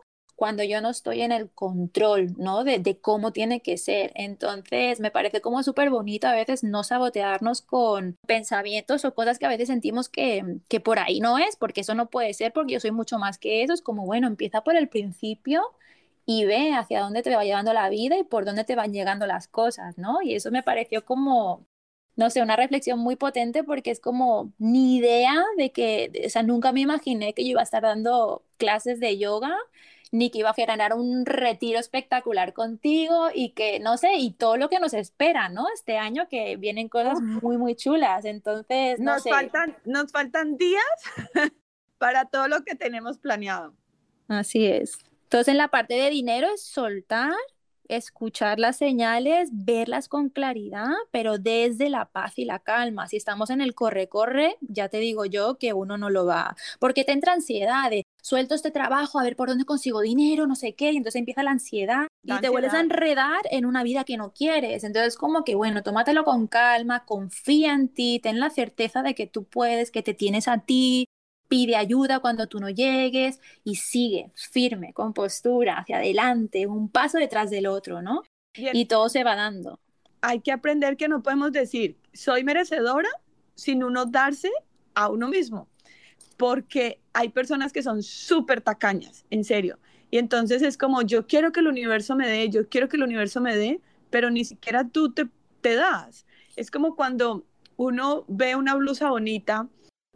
cuando 0.43 0.65
yo 0.65 0.81
no 0.81 0.91
estoy 0.91 1.23
en 1.23 1.31
el 1.31 1.51
control, 1.53 2.35
¿no? 2.37 2.65
De, 2.65 2.81
de 2.81 2.99
cómo 2.99 3.31
tiene 3.31 3.61
que 3.61 3.79
ser. 3.79 4.11
Entonces, 4.17 4.99
me 4.99 5.13
parece 5.13 5.41
como 5.41 5.63
súper 5.63 5.89
bonito 5.89 6.27
a 6.27 6.35
veces 6.35 6.65
no 6.65 6.83
sabotearnos 6.83 7.63
con 7.63 8.17
pensamientos 8.27 9.05
o 9.05 9.15
cosas 9.15 9.39
que 9.39 9.47
a 9.47 9.49
veces 9.49 9.69
sentimos 9.69 10.09
que, 10.09 10.59
que 10.69 10.81
por 10.81 10.99
ahí 10.99 11.21
no 11.21 11.39
es, 11.39 11.55
porque 11.55 11.83
eso 11.83 11.95
no 11.95 12.11
puede 12.11 12.35
ser, 12.35 12.53
porque 12.53 12.73
yo 12.73 12.81
soy 12.81 12.91
mucho 12.91 13.21
más 13.21 13.39
que 13.39 13.63
eso. 13.63 13.73
Es 13.73 13.83
como, 13.83 14.05
bueno, 14.05 14.27
empieza 14.27 14.65
por 14.65 14.75
el 14.75 14.89
principio 14.89 15.63
y 16.27 16.45
ve 16.45 16.73
hacia 16.75 17.03
dónde 17.03 17.23
te 17.23 17.37
va 17.37 17.45
llevando 17.45 17.73
la 17.73 17.89
vida 17.89 18.19
y 18.19 18.25
por 18.25 18.45
dónde 18.45 18.65
te 18.65 18.75
van 18.75 18.93
llegando 18.93 19.27
las 19.29 19.47
cosas, 19.47 19.97
¿no? 19.97 20.23
Y 20.23 20.35
eso 20.35 20.51
me 20.51 20.65
pareció 20.65 21.05
como, 21.05 21.65
no 22.17 22.31
sé, 22.31 22.43
una 22.43 22.57
reflexión 22.57 22.99
muy 22.99 23.15
potente 23.15 23.63
porque 23.63 23.93
es 23.93 24.01
como 24.01 24.53
ni 24.59 24.97
idea 24.97 25.41
de 25.57 25.71
que, 25.71 26.25
o 26.27 26.31
sea, 26.31 26.43
nunca 26.43 26.73
me 26.73 26.81
imaginé 26.81 27.33
que 27.33 27.45
yo 27.45 27.51
iba 27.51 27.61
a 27.61 27.65
estar 27.65 27.83
dando 27.83 28.43
clases 28.57 28.99
de 28.99 29.19
yoga 29.19 29.57
ni 30.13 30.31
que 30.31 30.39
iba 30.41 30.51
a 30.51 30.67
ganar 30.67 30.93
un 30.93 31.25
retiro 31.25 31.81
espectacular 31.81 32.53
contigo 32.53 33.29
y 33.35 33.51
que, 33.53 33.81
no 33.81 33.97
sé, 33.97 34.15
y 34.19 34.33
todo 34.33 34.59
lo 34.59 34.69
que 34.69 34.79
nos 34.79 34.93
espera, 34.93 35.49
¿no? 35.49 35.67
Este 35.75 35.97
año 35.97 36.29
que 36.29 36.57
vienen 36.57 36.91
cosas 36.91 37.21
muy, 37.21 37.57
muy 37.57 37.75
chulas. 37.75 38.27
Entonces, 38.27 39.01
no 39.01 39.15
nos, 39.15 39.23
sé. 39.23 39.31
Faltan, 39.31 39.77
nos 39.87 40.13
faltan 40.13 40.59
días 40.59 40.85
para 41.99 42.27
todo 42.27 42.47
lo 42.47 42.63
que 42.63 42.75
tenemos 42.75 43.19
planeado. 43.19 43.75
Así 44.29 44.67
es. 44.67 44.99
Entonces, 45.25 45.49
en 45.49 45.57
la 45.57 45.69
parte 45.69 45.95
de 45.95 46.11
dinero 46.11 46.47
es 46.55 46.63
soltar, 46.63 47.33
escuchar 47.89 48.59
las 48.59 48.77
señales, 48.77 49.49
verlas 49.51 50.09
con 50.09 50.29
claridad, 50.29 50.91
pero 51.11 51.39
desde 51.39 51.89
la 51.89 52.05
paz 52.05 52.39
y 52.39 52.45
la 52.45 52.59
calma. 52.59 53.09
Si 53.09 53.17
estamos 53.17 53.49
en 53.49 53.63
el 53.63 53.75
corre-corre, 53.75 54.59
ya 54.61 54.91
te 54.91 54.99
digo 54.99 55.25
yo 55.25 55.57
que 55.57 55.73
uno 55.73 55.97
no 55.97 56.11
lo 56.11 56.27
va, 56.27 56.55
porque 56.81 57.05
te 57.05 57.13
entra 57.13 57.33
ansiedad 57.33 57.89
de 57.89 58.05
suelto 58.23 58.55
este 58.55 58.71
trabajo, 58.71 59.19
a 59.19 59.25
ver 59.25 59.37
por 59.37 59.49
dónde 59.49 59.67
consigo 59.67 60.01
dinero, 60.01 60.47
no 60.47 60.55
sé 60.55 60.75
qué, 60.75 60.93
y 60.93 60.97
entonces 60.97 61.19
empieza 61.19 61.43
la 61.43 61.51
ansiedad 61.51 62.07
y 62.23 62.33
te 62.39 62.49
vuelves 62.49 62.73
a 62.73 62.81
enredar 62.81 63.41
en 63.51 63.67
una 63.67 63.83
vida 63.83 64.05
que 64.05 64.17
no 64.17 64.33
quieres. 64.33 64.85
Entonces, 64.85 65.17
como 65.17 65.45
que 65.45 65.55
bueno, 65.55 65.83
tómatelo 65.83 66.25
con 66.25 66.47
calma, 66.47 67.05
confía 67.05 67.75
en 67.75 67.89
ti, 67.89 68.21
ten 68.23 68.41
la 68.41 68.49
certeza 68.49 69.03
de 69.03 69.15
que 69.15 69.27
tú 69.27 69.45
puedes, 69.45 69.91
que 69.91 70.03
te 70.03 70.15
tienes 70.15 70.49
a 70.49 70.59
ti, 70.59 71.07
pide 71.49 71.77
ayuda 71.77 72.21
cuando 72.21 72.47
tú 72.47 72.61
no 72.61 72.71
llegues 72.71 73.41
y 73.65 73.75
sigue 73.75 74.31
firme, 74.35 74.95
con 74.95 75.13
postura, 75.13 75.79
hacia 75.79 75.99
adelante, 75.99 76.67
un 76.67 76.89
paso 76.89 77.19
detrás 77.19 77.51
del 77.51 77.67
otro, 77.67 78.01
¿no? 78.01 78.23
Y 78.55 78.87
todo 78.87 79.09
se 79.09 79.25
va 79.25 79.35
dando. 79.35 79.79
Hay 80.21 80.41
que 80.41 80.53
aprender 80.53 80.97
que 80.97 81.09
no 81.09 81.23
podemos 81.23 81.53
decir, 81.53 81.99
soy 82.13 82.45
merecedora 82.45 83.09
sin 83.55 83.83
uno 83.83 84.07
darse 84.07 84.51
a 84.95 85.09
uno 85.09 85.29
mismo, 85.29 85.69
porque 86.43 87.01
hay 87.13 87.29
personas 87.29 87.73
que 87.73 87.85
son 87.85 88.03
súper 88.03 88.63
tacañas, 88.63 89.25
en 89.31 89.45
serio. 89.45 89.79
Y 90.11 90.19
entonces 90.19 90.61
es 90.63 90.77
como, 90.77 91.03
yo 91.03 91.29
quiero 91.29 91.53
que 91.53 91.61
el 91.61 91.69
universo 91.69 92.17
me 92.17 92.27
dé, 92.27 92.51
yo 92.51 92.69
quiero 92.69 92.89
que 92.89 92.97
el 92.97 93.05
universo 93.05 93.41
me 93.41 93.55
dé, 93.57 93.81
pero 94.11 94.29
ni 94.29 94.45
siquiera 94.45 94.89
tú 94.89 95.13
te, 95.13 95.29
te 95.61 95.77
das. 95.77 96.27
Es 96.57 96.73
como 96.73 96.97
cuando 96.97 97.47
uno 97.77 98.25
ve 98.27 98.57
una 98.57 98.75
blusa 98.75 99.11
bonita 99.11 99.69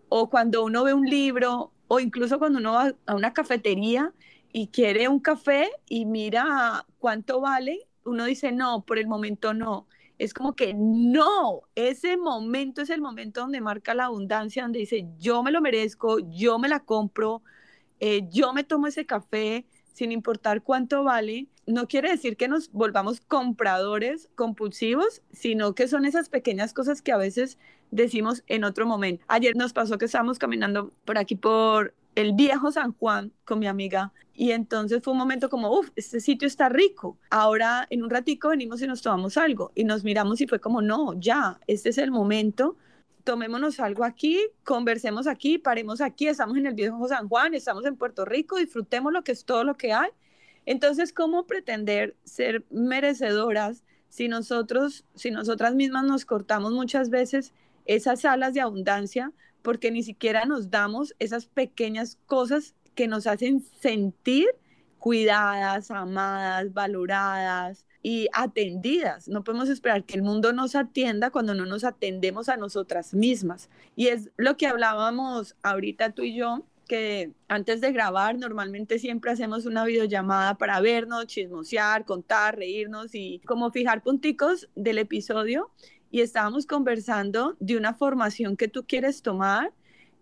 o 0.08 0.28
cuando 0.28 0.64
uno 0.64 0.82
ve 0.82 0.94
un 0.94 1.06
libro, 1.06 1.70
o 1.86 2.00
incluso 2.00 2.40
cuando 2.40 2.58
uno 2.58 2.72
va 2.72 2.92
a 3.06 3.14
una 3.14 3.32
cafetería 3.32 4.12
y 4.52 4.66
quiere 4.66 5.06
un 5.06 5.20
café 5.20 5.70
y 5.88 6.06
mira 6.06 6.86
cuánto 6.98 7.40
vale, 7.40 7.86
uno 8.04 8.24
dice, 8.24 8.50
no, 8.50 8.84
por 8.84 8.98
el 8.98 9.06
momento 9.06 9.54
no. 9.54 9.86
Es 10.18 10.33
como 10.33 10.55
que 10.55 10.74
no, 10.74 11.62
ese 11.74 12.16
momento 12.16 12.83
es 12.83 12.90
el 12.90 13.00
momento 13.00 13.42
donde 13.42 13.61
marca 13.61 13.94
la 13.94 14.07
abundancia, 14.07 14.62
donde 14.62 14.79
dice, 14.79 15.07
yo 15.18 15.42
me 15.42 15.50
lo 15.50 15.61
merezco, 15.61 16.18
yo 16.31 16.59
me 16.59 16.68
la 16.68 16.81
compro, 16.81 17.42
eh, 18.00 18.26
yo 18.31 18.52
me 18.52 18.64
tomo 18.64 18.87
ese 18.87 19.07
café 19.07 19.66
sin 19.92 20.12
importar 20.12 20.62
cuánto 20.62 21.05
vale. 21.05 21.48
No 21.66 21.88
quiere 21.88 22.11
decir 22.11 22.37
que 22.37 22.48
nos 22.48 22.70
volvamos 22.70 23.20
compradores 23.20 24.29
compulsivos, 24.35 25.22
sino 25.33 25.74
que 25.74 25.88
son 25.88 26.05
esas 26.05 26.29
pequeñas 26.29 26.72
cosas 26.74 27.02
que 27.02 27.12
a 27.12 27.16
veces 27.16 27.59
decimos 27.90 28.42
en 28.46 28.64
otro 28.64 28.87
momento. 28.87 29.24
Ayer 29.29 29.57
nos 29.57 29.72
pasó 29.72 29.98
que 29.98 30.05
estábamos 30.05 30.38
caminando 30.38 30.92
por 31.05 31.18
aquí 31.18 31.35
por 31.37 31.94
el 32.16 32.33
viejo 32.33 32.72
San 32.72 32.92
Juan 32.94 33.31
con 33.44 33.61
mi 33.61 33.68
amiga 33.68 34.12
y 34.35 34.50
entonces 34.50 35.02
fue 35.02 35.12
un 35.12 35.18
momento 35.18 35.48
como, 35.48 35.70
uff, 35.70 35.90
este 35.96 36.18
sitio 36.18 36.48
está 36.48 36.68
rico. 36.68 37.18
Ahora 37.31 37.87
en 37.90 38.02
un 38.02 38.11
ratico 38.11 38.48
venimos 38.48 38.83
y 38.83 38.87
nos 38.87 39.02
tomamos 39.02 39.37
algo 39.37 39.70
y 39.74 39.85
nos 39.85 40.02
miramos 40.02 40.40
y 40.40 40.46
fue 40.46 40.59
como, 40.59 40.83
no, 40.83 41.14
ya, 41.20 41.61
este 41.66 41.90
es 41.90 41.98
el 41.98 42.11
momento. 42.11 42.76
Tomémonos 43.22 43.81
algo 43.81 44.02
aquí, 44.05 44.40
conversemos 44.64 45.26
aquí, 45.26 45.59
paremos 45.59 46.00
aquí, 46.00 46.26
estamos 46.26 46.57
en 46.57 46.66
el 46.66 46.74
viejo 46.74 47.07
San 47.07 47.29
Juan, 47.29 47.55
estamos 47.55 47.85
en 47.85 47.96
Puerto 47.96 48.24
Rico, 48.24 48.57
disfrutemos 48.57 49.12
lo 49.12 49.22
que 49.22 49.33
es 49.33 49.44
todo 49.44 49.62
lo 49.64 49.76
que 49.76 49.92
hay. 49.92 50.11
Entonces, 50.64 51.12
¿cómo 51.12 51.46
pretender 51.46 52.16
ser 52.24 52.64
merecedoras 52.70 53.85
si 54.09 54.29
nosotros, 54.29 55.05
si 55.14 55.31
nosotras 55.31 55.74
mismas 55.74 56.05
nos 56.05 56.24
cortamos 56.24 56.72
muchas 56.72 57.11
veces 57.11 57.52
esas 57.85 58.24
alas 58.24 58.55
de 58.55 58.61
abundancia 58.62 59.33
porque 59.66 59.90
ni 59.90 60.05
siquiera 60.05 60.44
nos 60.44 60.70
damos 60.70 61.16
esas 61.18 61.46
pequeñas 61.46 62.20
cosas 62.26 62.76
que 62.94 63.09
nos 63.09 63.26
hacen 63.26 63.64
sentir 63.81 64.46
cuidadas, 65.00 65.90
amadas, 65.90 66.72
valoradas 66.72 67.85
y 68.00 68.29
atendidas. 68.33 69.26
No 69.26 69.42
podemos 69.42 69.68
esperar 69.68 70.05
que 70.05 70.14
el 70.14 70.22
mundo 70.22 70.52
nos 70.52 70.76
atienda 70.76 71.33
cuando 71.33 71.52
no 71.52 71.66
nos 71.66 71.83
atendemos 71.83 72.48
a 72.48 72.57
nosotras 72.57 73.12
mismas. 73.12 73.68
Y 73.96 74.07
es 74.07 74.31
lo 74.37 74.57
que 74.57 74.68
hablábamos 74.68 75.57
ahorita 75.64 76.12
tú 76.12 76.22
y 76.22 76.37
yo, 76.37 76.64
que 76.87 77.33
antes 77.48 77.81
de 77.81 77.90
grabar 77.90 78.38
normalmente 78.38 79.00
siempre 79.00 79.33
hacemos 79.33 79.66
una 79.66 79.85
videollamada 79.85 80.55
para 80.55 80.81
vernos, 80.81 81.26
chismosear, 81.26 82.05
contar, 82.05 82.55
reírnos 82.55 83.16
y 83.16 83.40
como 83.46 83.72
fijar 83.72 84.05
punticos 84.05 84.68
del 84.76 84.98
episodio 84.98 85.72
y 86.11 86.21
estábamos 86.21 86.66
conversando 86.66 87.57
de 87.61 87.77
una 87.77 87.95
formación 87.95 88.57
que 88.57 88.69
tú 88.69 88.85
quieres 88.87 89.23
tomar, 89.23 89.73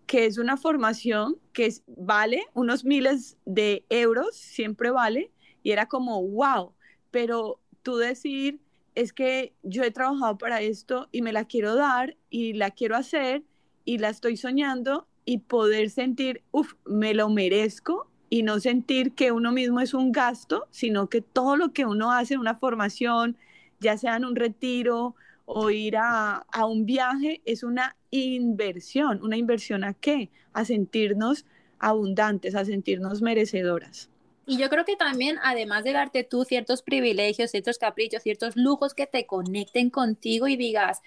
que 0.05 0.25
es 0.25 0.37
una 0.37 0.57
formación 0.57 1.37
que 1.53 1.73
vale 1.87 2.43
unos 2.53 2.85
miles 2.85 3.37
de 3.45 3.85
euros, 3.89 4.35
siempre 4.35 4.91
vale, 4.91 5.31
y 5.63 5.71
era 5.71 5.87
como, 5.87 6.21
wow, 6.21 6.73
pero 7.11 7.59
tú 7.81 7.97
decir, 7.97 8.59
es 8.93 9.13
que 9.13 9.53
yo 9.63 9.83
he 9.83 9.91
trabajado 9.91 10.37
para 10.37 10.61
esto 10.61 11.07
y 11.11 11.21
me 11.21 11.33
la 11.33 11.45
quiero 11.45 11.75
dar 11.75 12.15
y 12.29 12.53
la 12.53 12.71
quiero 12.71 12.95
hacer 12.95 13.43
y 13.83 13.97
la 13.97 14.09
estoy 14.09 14.37
soñando 14.37 15.07
y 15.25 15.39
poder 15.39 15.89
sentir, 15.89 16.43
uff, 16.51 16.73
me 16.85 17.13
lo 17.13 17.29
merezco 17.29 18.09
y 18.29 18.43
no 18.43 18.59
sentir 18.59 19.13
que 19.13 19.31
uno 19.31 19.51
mismo 19.51 19.79
es 19.79 19.93
un 19.93 20.11
gasto, 20.11 20.67
sino 20.71 21.09
que 21.09 21.21
todo 21.21 21.57
lo 21.57 21.73
que 21.73 21.85
uno 21.85 22.11
hace 22.11 22.37
una 22.37 22.55
formación, 22.55 23.37
ya 23.79 23.97
sea 23.97 24.15
en 24.15 24.25
un 24.25 24.35
retiro 24.35 25.15
o 25.45 25.69
ir 25.69 25.95
a, 25.97 26.45
un 26.67 26.85
viaje 26.85 27.41
es 27.45 27.63
una 27.63 27.95
inversión. 28.11 29.23
¿Una 29.23 29.37
inversión 29.37 29.83
a 29.83 29.93
qué? 29.93 30.29
A 30.53 30.65
sentirnos 30.65 31.45
abundantes, 31.79 32.55
a 32.55 32.65
sentirnos 32.65 33.21
merecedoras. 33.21 34.09
Y 34.47 34.57
yo 34.57 34.69
creo 34.69 34.85
que 34.85 34.95
también, 34.95 35.37
además 35.43 35.83
de 35.83 35.93
darte 35.93 36.23
tú 36.23 36.43
ciertos 36.45 36.81
privilegios, 36.81 37.51
ciertos 37.51 37.77
caprichos, 37.77 38.23
ciertos 38.23 38.55
lujos 38.55 38.93
que 38.93 39.07
te 39.07 39.25
conecten 39.25 39.89
contigo 39.89 40.47
y 40.47 40.55
digas, 40.55 41.01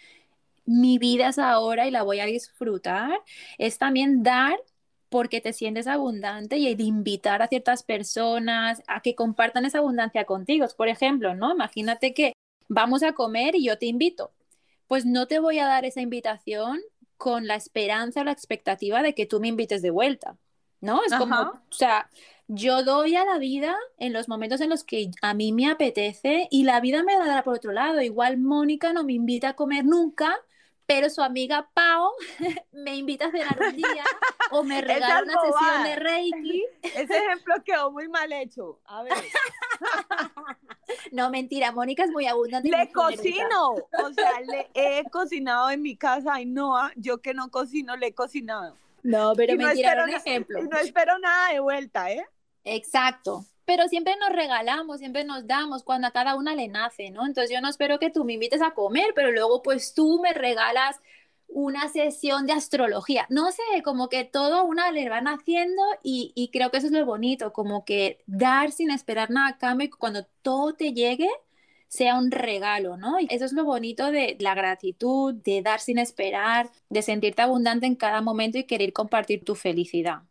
mi 0.66 0.98
vida 0.98 1.29
es 1.29 1.38
ahora 1.38 1.87
y 1.87 1.90
la 1.90 2.03
voy 2.03 2.20
a 2.20 2.27
disfrutar, 2.27 3.20
es 3.59 3.79
también 3.79 4.22
dar 4.22 4.57
porque 5.09 5.40
te 5.40 5.53
sientes 5.53 5.87
abundante 5.87 6.59
y 6.59 6.74
de 6.74 6.83
invitar 6.83 7.40
a 7.40 7.48
ciertas 7.48 7.83
personas 7.83 8.83
a 8.87 9.01
que 9.01 9.14
compartan 9.14 9.64
esa 9.64 9.79
abundancia 9.79 10.24
contigo. 10.24 10.66
Por 10.77 10.88
ejemplo, 10.88 11.35
¿no? 11.35 11.53
Imagínate 11.53 12.12
que 12.12 12.35
vamos 12.68 13.02
a 13.02 13.12
comer 13.12 13.54
y 13.57 13.64
yo 13.64 13.78
te 13.78 13.87
invito. 13.87 14.33
Pues 14.87 15.04
no 15.04 15.26
te 15.26 15.38
voy 15.38 15.59
a 15.59 15.66
dar 15.66 15.85
esa 15.85 16.00
invitación 16.00 16.81
con 17.16 17.46
la 17.46 17.57
esperanza 17.57 18.20
o 18.20 18.24
la 18.24 18.33
expectativa 18.33 19.02
de 19.02 19.14
que 19.14 19.26
tú 19.26 19.40
me 19.40 19.48
invites 19.48 19.83
de 19.83 19.90
vuelta, 19.90 20.38
¿no? 20.81 21.00
Es 21.04 21.14
como, 21.14 21.37
o 21.40 21.61
sea, 21.70 22.09
yo 22.46 22.83
doy 22.85 23.16
a 23.16 23.24
la 23.24 23.38
vida 23.38 23.76
en 23.98 24.12
los 24.12 24.28
momentos 24.28 24.61
en 24.61 24.70
los 24.70 24.85
que 24.85 25.11
a 25.20 25.35
mí 25.35 25.52
me 25.52 25.70
apetece 25.70 26.48
y 26.50 26.64
la 26.64 26.81
vida 26.81 27.02
me 27.02 27.18
dará 27.18 27.42
por 27.42 27.54
otro 27.54 27.72
lado. 27.72 28.00
Igual 28.00 28.38
Mónica 28.38 28.92
no 28.92 29.04
me 29.04 29.12
invita 29.12 29.50
a 29.50 29.57
comer 29.57 29.85
nunca, 29.85 30.35
pero 30.88 31.11
su 31.11 31.20
amiga 31.20 31.68
Pau 31.74 32.12
me 32.72 32.96
invita 32.96 33.27
a 33.27 33.31
cenar 33.31 33.59
un 33.61 33.77
día 33.77 34.05
o 34.51 34.64
me 34.64 34.81
regala 34.81 35.22
una 35.22 35.35
sesión 35.35 35.85
de 35.85 35.96
Reiki. 35.96 36.64
Ese 36.83 37.18
ejemplo 37.18 37.55
quedó 37.62 37.92
muy 37.92 38.09
mal 38.09 38.33
hecho. 38.33 38.81
A 38.87 39.03
ver. 39.03 39.12
No, 41.12 41.29
mentira, 41.29 41.72
Mónica 41.72 42.05
es 42.05 42.11
muy 42.11 42.27
abundante. 42.27 42.70
Le 42.70 42.90
cocino, 42.90 43.72
o 43.72 44.12
sea, 44.14 44.40
le 44.40 44.70
he 44.72 45.05
cocinado 45.11 45.68
en 45.70 45.83
mi 45.83 45.94
casa 45.94 46.37
a 46.37 46.44
Noah, 46.44 46.90
yo 46.96 47.18
que 47.18 47.35
no 47.35 47.51
cocino, 47.51 47.94
le 47.96 48.07
he 48.07 48.14
cocinado. 48.14 48.74
No, 49.03 49.35
pero 49.37 49.57
mentira, 49.57 50.03
un 50.03 50.11
ejemplo. 50.11 50.62
No 50.62 50.79
espero 50.79 51.18
nada 51.18 51.53
de 51.53 51.61
vuelta, 51.61 52.11
¿eh? 52.11 52.27
Exacto. 52.64 53.44
Pero 53.68 53.87
siempre 53.87 54.16
nos 54.16 54.31
regalamos, 54.31 54.98
siempre 54.98 55.24
nos 55.24 55.46
damos 55.46 55.83
cuando 55.83 56.07
a 56.07 56.11
cada 56.11 56.37
una 56.37 56.54
le 56.54 56.68
nace, 56.68 57.11
¿no? 57.11 57.26
Entonces 57.26 57.50
yo 57.54 57.61
no 57.61 57.68
espero 57.68 57.98
que 57.98 58.09
tú 58.09 58.24
me 58.24 58.33
invites 58.33 58.62
a 58.62 58.70
comer, 58.70 59.12
pero 59.14 59.31
luego 59.31 59.62
pues 59.62 59.92
tú 59.92 60.20
me 60.22 60.33
regalas 60.33 60.96
una 61.48 61.87
sesión 61.88 62.46
de 62.46 62.54
astrología. 62.54 63.26
No 63.28 63.52
sé, 63.52 63.62
como 63.85 64.09
que 64.09 64.24
todo 64.24 64.64
una 64.64 64.90
le 64.90 65.11
van 65.11 65.28
haciendo 65.28 65.83
y, 66.02 66.33
y, 66.35 66.48
creo 66.50 66.70
que 66.70 66.78
eso 66.78 66.87
es 66.87 66.94
lo 66.94 67.04
bonito, 67.04 67.52
como 67.52 67.85
que 67.85 68.22
dar 68.26 68.72
sin 68.72 68.90
esperar 68.90 69.31
nada 69.31 69.48
a 69.48 69.59
cambio 69.59 69.88
y 69.88 69.90
cuando 69.90 70.24
todo 70.40 70.74
te 70.74 70.94
llegue 70.94 71.28
sea 71.88 72.18
un 72.18 72.31
regalo, 72.31 72.96
¿no? 72.96 73.20
Y 73.20 73.28
eso 73.31 73.44
es 73.44 73.52
lo 73.52 73.64
bonito 73.64 74.11
de 74.11 74.37
la 74.40 74.54
gratitud, 74.54 75.35
de 75.35 75.61
dar 75.62 75.81
sin 75.81 75.98
esperar, 75.98 76.70
de 76.88 77.02
sentirte 77.02 77.42
abundante 77.42 77.87
en 77.87 77.96
cada 77.96 78.22
momento 78.22 78.57
y 78.59 78.64
querer 78.64 78.94
compartir 78.94 79.44
tu 79.44 79.54
felicidad. 79.54 80.22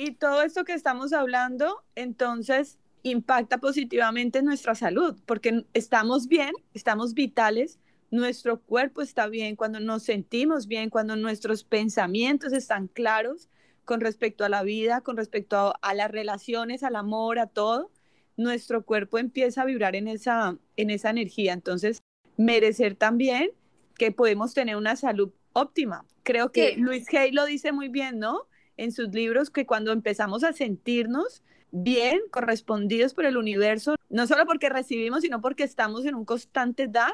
Y 0.00 0.12
todo 0.12 0.42
esto 0.42 0.64
que 0.64 0.74
estamos 0.74 1.12
hablando, 1.12 1.82
entonces, 1.96 2.78
impacta 3.02 3.58
positivamente 3.58 4.38
en 4.38 4.44
nuestra 4.44 4.76
salud, 4.76 5.16
porque 5.26 5.64
estamos 5.74 6.28
bien, 6.28 6.52
estamos 6.72 7.14
vitales, 7.14 7.80
nuestro 8.12 8.60
cuerpo 8.60 9.02
está 9.02 9.26
bien, 9.26 9.56
cuando 9.56 9.80
nos 9.80 10.04
sentimos 10.04 10.68
bien, 10.68 10.88
cuando 10.88 11.16
nuestros 11.16 11.64
pensamientos 11.64 12.52
están 12.52 12.86
claros 12.86 13.48
con 13.84 14.00
respecto 14.00 14.44
a 14.44 14.48
la 14.48 14.62
vida, 14.62 15.00
con 15.00 15.16
respecto 15.16 15.74
a, 15.82 15.94
las 15.94 16.12
relaciones, 16.12 16.84
al 16.84 16.94
amor, 16.94 17.40
a 17.40 17.48
todo, 17.48 17.90
nuestro 18.36 18.84
cuerpo 18.84 19.18
empieza 19.18 19.62
a 19.62 19.64
vibrar 19.64 19.96
en 19.96 20.06
esa, 20.06 20.56
en 20.76 20.90
esa 20.90 21.10
energía. 21.10 21.52
Entonces, 21.54 22.02
merecer 22.36 22.94
también 22.94 23.50
que 23.96 24.12
podemos 24.12 24.54
tener 24.54 24.76
una 24.76 24.94
salud 24.94 25.32
óptima. 25.54 26.04
Creo 26.22 26.52
que 26.52 26.76
Luis 26.76 27.12
Hay 27.14 27.32
lo 27.32 27.46
dice 27.46 27.72
muy 27.72 27.88
bien, 27.88 28.20
¿no? 28.20 28.47
En 28.78 28.92
sus 28.92 29.10
libros, 29.10 29.50
que 29.50 29.66
cuando 29.66 29.92
empezamos 29.92 30.42
a 30.42 30.54
sentirnos 30.54 31.42
bien, 31.70 32.20
correspondidos 32.30 33.12
por 33.12 33.26
el 33.26 33.36
universo, 33.36 33.96
no 34.08 34.26
solo 34.26 34.46
porque 34.46 34.70
recibimos, 34.70 35.20
sino 35.20 35.42
porque 35.42 35.64
estamos 35.64 36.06
en 36.06 36.14
un 36.14 36.24
constante 36.24 36.88
dar, 36.88 37.12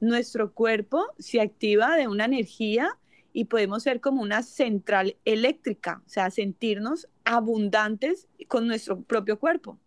nuestro 0.00 0.54
cuerpo 0.54 1.06
se 1.18 1.42
activa 1.42 1.96
de 1.96 2.08
una 2.08 2.24
energía 2.24 2.96
y 3.32 3.44
podemos 3.44 3.82
ser 3.82 4.00
como 4.00 4.22
una 4.22 4.42
central 4.42 5.16
eléctrica, 5.24 6.02
o 6.06 6.08
sea, 6.08 6.30
sentirnos 6.30 7.08
abundantes 7.24 8.26
con 8.48 8.66
nuestro 8.66 9.02
propio 9.02 9.38
cuerpo. 9.38 9.78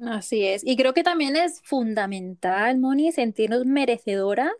Así 0.00 0.44
es. 0.44 0.62
Y 0.64 0.76
creo 0.76 0.94
que 0.94 1.02
también 1.02 1.36
es 1.36 1.60
fundamental, 1.62 2.78
Moni, 2.78 3.12
sentirnos 3.12 3.66
merecedoras 3.66 4.52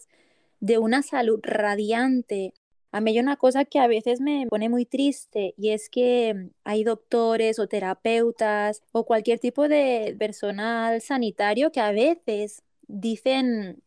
de 0.60 0.78
una 0.78 1.02
salud 1.02 1.40
radiante. 1.42 2.52
A 2.92 3.00
mí 3.00 3.12
hay 3.12 3.20
una 3.20 3.36
cosa 3.36 3.64
que 3.64 3.78
a 3.78 3.86
veces 3.86 4.20
me 4.20 4.46
pone 4.48 4.68
muy 4.68 4.84
triste 4.84 5.54
y 5.56 5.70
es 5.70 5.88
que 5.88 6.50
hay 6.64 6.82
doctores 6.82 7.58
o 7.60 7.68
terapeutas 7.68 8.82
o 8.92 9.04
cualquier 9.06 9.38
tipo 9.38 9.68
de 9.68 10.16
personal 10.18 11.00
sanitario 11.00 11.70
que 11.70 11.80
a 11.80 11.92
veces 11.92 12.62
dicen 12.88 13.82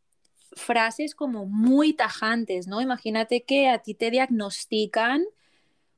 frases 0.55 1.15
como 1.15 1.45
muy 1.45 1.93
tajantes, 1.93 2.67
¿no? 2.67 2.79
Imagínate 2.79 3.43
que 3.43 3.67
a 3.69 3.79
ti 3.79 3.93
te 3.93 4.09
diagnostican 4.09 5.25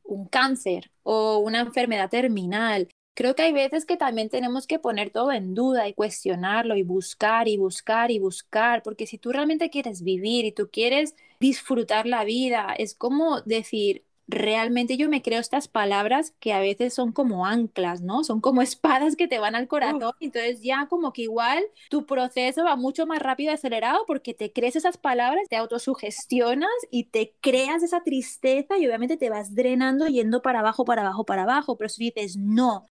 un 0.03 0.27
cáncer 0.27 0.91
o 1.03 1.37
una 1.39 1.61
enfermedad 1.61 2.09
terminal. 2.09 2.87
Creo 3.15 3.33
que 3.33 3.43
hay 3.43 3.53
veces 3.53 3.85
que 3.85 3.95
también 3.97 4.29
tenemos 4.29 4.67
que 4.67 4.77
poner 4.77 5.09
todo 5.09 5.31
en 5.31 5.55
duda 5.55 5.87
y 5.87 5.93
cuestionarlo 5.93 6.75
y 6.75 6.83
buscar 6.83 7.47
y 7.47 7.57
buscar 7.57 8.11
y 8.11 8.19
buscar, 8.19 8.83
porque 8.83 9.07
si 9.07 9.17
tú 9.17 9.31
realmente 9.31 9.69
quieres 9.69 10.03
vivir 10.03 10.43
y 10.45 10.51
tú 10.51 10.69
quieres 10.69 11.15
disfrutar 11.39 12.07
la 12.07 12.25
vida, 12.25 12.75
es 12.77 12.93
como 12.93 13.41
decir, 13.41 14.03
realmente 14.27 14.97
yo 14.97 15.07
me 15.09 15.21
creo 15.21 15.39
estas 15.39 15.67
palabras 15.69 16.33
que 16.39 16.51
a 16.51 16.59
veces 16.59 16.93
son 16.93 17.13
como 17.13 17.45
anclas, 17.45 18.01
¿no? 18.01 18.23
Son 18.25 18.41
como 18.41 18.61
espadas 18.61 19.15
que 19.15 19.27
te 19.29 19.39
van 19.39 19.55
al 19.55 19.67
corazón. 19.69 20.11
Entonces 20.19 20.61
ya 20.61 20.87
como 20.87 21.13
que 21.13 21.23
igual 21.23 21.63
tu 21.89 22.05
proceso 22.05 22.63
va 22.65 22.75
mucho 22.75 23.05
más 23.05 23.19
rápido 23.21 23.51
y 23.51 23.55
acelerado 23.55 24.03
porque 24.07 24.33
te 24.33 24.51
crees 24.51 24.75
esas 24.75 24.97
palabras, 24.97 25.47
te 25.49 25.55
autosugestionas 25.55 26.69
y 26.91 27.05
te 27.05 27.33
creas 27.41 27.83
esa 27.83 28.03
tristeza 28.03 28.77
y 28.77 28.85
obviamente 28.87 29.17
te 29.17 29.29
vas 29.29 29.55
drenando 29.55 30.07
yendo 30.07 30.41
para 30.41 30.59
abajo, 30.59 30.85
para 30.85 31.03
abajo, 31.03 31.25
para 31.25 31.43
abajo. 31.43 31.77
Pero 31.77 31.89
si 31.89 32.05
dices, 32.05 32.35
no, 32.37 32.89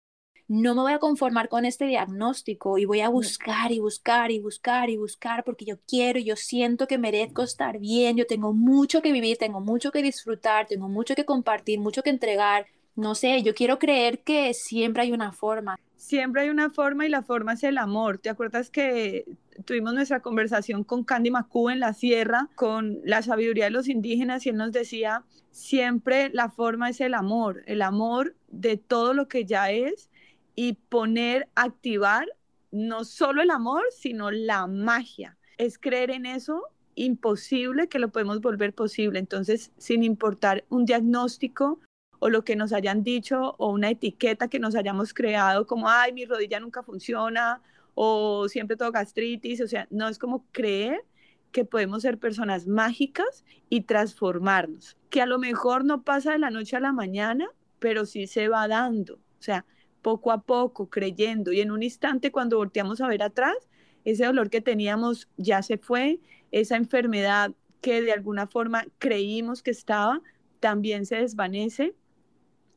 no 0.50 0.74
me 0.74 0.80
voy 0.80 0.92
a 0.92 0.98
conformar 0.98 1.48
con 1.48 1.64
este 1.64 1.84
diagnóstico 1.86 2.76
y 2.76 2.84
voy 2.84 3.02
a 3.02 3.08
buscar 3.08 3.70
y 3.70 3.78
buscar 3.78 4.32
y 4.32 4.40
buscar 4.40 4.90
y 4.90 4.96
buscar 4.96 5.44
porque 5.44 5.64
yo 5.64 5.78
quiero, 5.86 6.18
yo 6.18 6.34
siento 6.34 6.88
que 6.88 6.98
merezco 6.98 7.44
estar 7.44 7.78
bien, 7.78 8.16
yo 8.16 8.26
tengo 8.26 8.52
mucho 8.52 9.00
que 9.00 9.12
vivir, 9.12 9.38
tengo 9.38 9.60
mucho 9.60 9.92
que 9.92 10.02
disfrutar, 10.02 10.66
tengo 10.66 10.88
mucho 10.88 11.14
que 11.14 11.24
compartir, 11.24 11.78
mucho 11.78 12.02
que 12.02 12.10
entregar. 12.10 12.66
No 12.96 13.14
sé, 13.14 13.44
yo 13.44 13.54
quiero 13.54 13.78
creer 13.78 14.24
que 14.24 14.52
siempre 14.52 15.04
hay 15.04 15.12
una 15.12 15.30
forma. 15.30 15.78
Siempre 15.94 16.42
hay 16.42 16.48
una 16.48 16.70
forma 16.70 17.06
y 17.06 17.10
la 17.10 17.22
forma 17.22 17.52
es 17.52 17.62
el 17.62 17.78
amor. 17.78 18.18
¿Te 18.18 18.28
acuerdas 18.28 18.70
que 18.70 19.26
tuvimos 19.64 19.94
nuestra 19.94 20.18
conversación 20.18 20.82
con 20.82 21.04
Candy 21.04 21.30
Macú 21.30 21.70
en 21.70 21.78
la 21.78 21.94
sierra, 21.94 22.48
con 22.56 22.98
la 23.04 23.22
sabiduría 23.22 23.66
de 23.66 23.70
los 23.70 23.88
indígenas 23.88 24.44
y 24.46 24.48
él 24.48 24.56
nos 24.56 24.72
decía, 24.72 25.22
siempre 25.52 26.28
la 26.32 26.50
forma 26.50 26.90
es 26.90 27.00
el 27.00 27.14
amor, 27.14 27.62
el 27.66 27.82
amor 27.82 28.34
de 28.48 28.78
todo 28.78 29.14
lo 29.14 29.28
que 29.28 29.44
ya 29.44 29.70
es 29.70 30.09
y 30.62 30.74
poner, 30.74 31.48
activar 31.54 32.28
no 32.70 33.04
solo 33.04 33.40
el 33.40 33.50
amor, 33.50 33.82
sino 33.96 34.30
la 34.30 34.66
magia. 34.66 35.38
Es 35.56 35.78
creer 35.78 36.10
en 36.10 36.26
eso 36.26 36.64
imposible 36.96 37.88
que 37.88 37.98
lo 37.98 38.10
podemos 38.10 38.42
volver 38.42 38.74
posible. 38.74 39.20
Entonces, 39.20 39.72
sin 39.78 40.02
importar 40.02 40.66
un 40.68 40.84
diagnóstico 40.84 41.80
o 42.18 42.28
lo 42.28 42.44
que 42.44 42.56
nos 42.56 42.74
hayan 42.74 43.02
dicho 43.02 43.54
o 43.56 43.70
una 43.70 43.88
etiqueta 43.88 44.48
que 44.48 44.58
nos 44.58 44.74
hayamos 44.74 45.14
creado 45.14 45.66
como, 45.66 45.88
ay, 45.88 46.12
mi 46.12 46.26
rodilla 46.26 46.60
nunca 46.60 46.82
funciona 46.82 47.62
o 47.94 48.46
siempre 48.46 48.76
todo 48.76 48.92
gastritis, 48.92 49.62
o 49.62 49.66
sea, 49.66 49.88
no 49.88 50.08
es 50.08 50.18
como 50.18 50.44
creer 50.52 51.06
que 51.52 51.64
podemos 51.64 52.02
ser 52.02 52.18
personas 52.18 52.66
mágicas 52.66 53.46
y 53.70 53.80
transformarnos, 53.84 54.98
que 55.08 55.22
a 55.22 55.26
lo 55.26 55.38
mejor 55.38 55.86
no 55.86 56.02
pasa 56.02 56.32
de 56.32 56.38
la 56.38 56.50
noche 56.50 56.76
a 56.76 56.80
la 56.80 56.92
mañana, 56.92 57.48
pero 57.78 58.04
sí 58.04 58.26
se 58.26 58.48
va 58.48 58.68
dando. 58.68 59.14
O 59.14 59.42
sea, 59.42 59.64
poco 60.02 60.32
a 60.32 60.42
poco, 60.42 60.88
creyendo. 60.88 61.52
Y 61.52 61.60
en 61.60 61.70
un 61.70 61.82
instante, 61.82 62.32
cuando 62.32 62.56
volteamos 62.58 63.00
a 63.00 63.08
ver 63.08 63.22
atrás, 63.22 63.56
ese 64.04 64.24
dolor 64.24 64.50
que 64.50 64.60
teníamos 64.60 65.28
ya 65.36 65.62
se 65.62 65.78
fue, 65.78 66.20
esa 66.52 66.76
enfermedad 66.76 67.52
que 67.80 68.02
de 68.02 68.12
alguna 68.12 68.46
forma 68.46 68.84
creímos 68.98 69.62
que 69.62 69.70
estaba, 69.70 70.20
también 70.60 71.06
se 71.06 71.16
desvanece. 71.16 71.94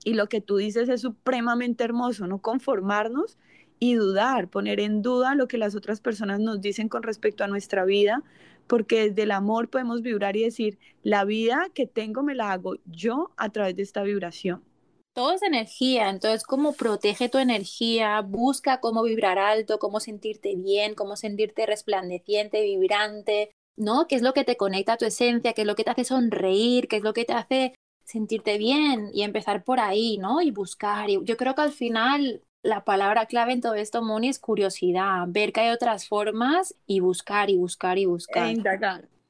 Y 0.05 0.13
lo 0.13 0.27
que 0.27 0.41
tú 0.41 0.57
dices 0.57 0.89
es 0.89 1.01
supremamente 1.01 1.83
hermoso, 1.83 2.27
no 2.27 2.39
conformarnos 2.39 3.37
y 3.79 3.95
dudar, 3.95 4.49
poner 4.49 4.79
en 4.79 5.01
duda 5.01 5.35
lo 5.35 5.47
que 5.47 5.57
las 5.57 5.75
otras 5.75 6.01
personas 6.01 6.39
nos 6.39 6.61
dicen 6.61 6.89
con 6.89 7.03
respecto 7.03 7.43
a 7.43 7.47
nuestra 7.47 7.85
vida, 7.85 8.23
porque 8.67 9.09
desde 9.09 9.23
el 9.23 9.31
amor 9.31 9.69
podemos 9.69 10.01
vibrar 10.01 10.35
y 10.37 10.43
decir, 10.43 10.77
la 11.03 11.25
vida 11.25 11.67
que 11.73 11.85
tengo 11.85 12.23
me 12.23 12.35
la 12.35 12.51
hago 12.51 12.75
yo 12.85 13.31
a 13.37 13.49
través 13.49 13.75
de 13.75 13.83
esta 13.83 14.03
vibración 14.03 14.63
todo 15.13 15.33
es 15.33 15.43
energía, 15.43 16.09
entonces 16.09 16.43
cómo 16.43 16.73
protege 16.73 17.29
tu 17.29 17.37
energía, 17.37 18.21
busca 18.21 18.79
cómo 18.79 19.03
vibrar 19.03 19.37
alto, 19.37 19.79
cómo 19.79 19.99
sentirte 19.99 20.55
bien, 20.55 20.95
cómo 20.95 21.15
sentirte 21.15 21.65
resplandeciente, 21.65 22.61
vibrante, 22.63 23.51
¿no? 23.75 24.07
¿Qué 24.07 24.15
es 24.15 24.21
lo 24.21 24.33
que 24.33 24.43
te 24.43 24.57
conecta 24.57 24.93
a 24.93 24.97
tu 24.97 25.05
esencia? 25.05 25.53
¿Qué 25.53 25.61
es 25.61 25.67
lo 25.67 25.75
que 25.75 25.83
te 25.83 25.91
hace 25.91 26.03
sonreír? 26.03 26.87
¿Qué 26.87 26.97
es 26.97 27.03
lo 27.03 27.13
que 27.13 27.25
te 27.25 27.33
hace 27.33 27.75
sentirte 28.03 28.57
bien? 28.57 29.09
Y 29.13 29.21
empezar 29.21 29.63
por 29.63 29.79
ahí, 29.79 30.17
¿no? 30.17 30.41
Y 30.41 30.51
buscar. 30.51 31.09
Y 31.09 31.23
yo 31.23 31.37
creo 31.37 31.53
que 31.55 31.61
al 31.61 31.71
final 31.71 32.41
la 32.63 32.83
palabra 32.83 33.25
clave 33.27 33.53
en 33.53 33.61
todo 33.61 33.75
esto, 33.75 34.01
Moni, 34.01 34.29
es 34.29 34.39
curiosidad, 34.39 35.25
ver 35.27 35.53
que 35.53 35.61
hay 35.61 35.69
otras 35.69 36.07
formas 36.07 36.75
y 36.87 37.01
buscar 37.01 37.49
y 37.49 37.57
buscar 37.57 37.97
y 37.97 38.05
buscar. 38.05 38.47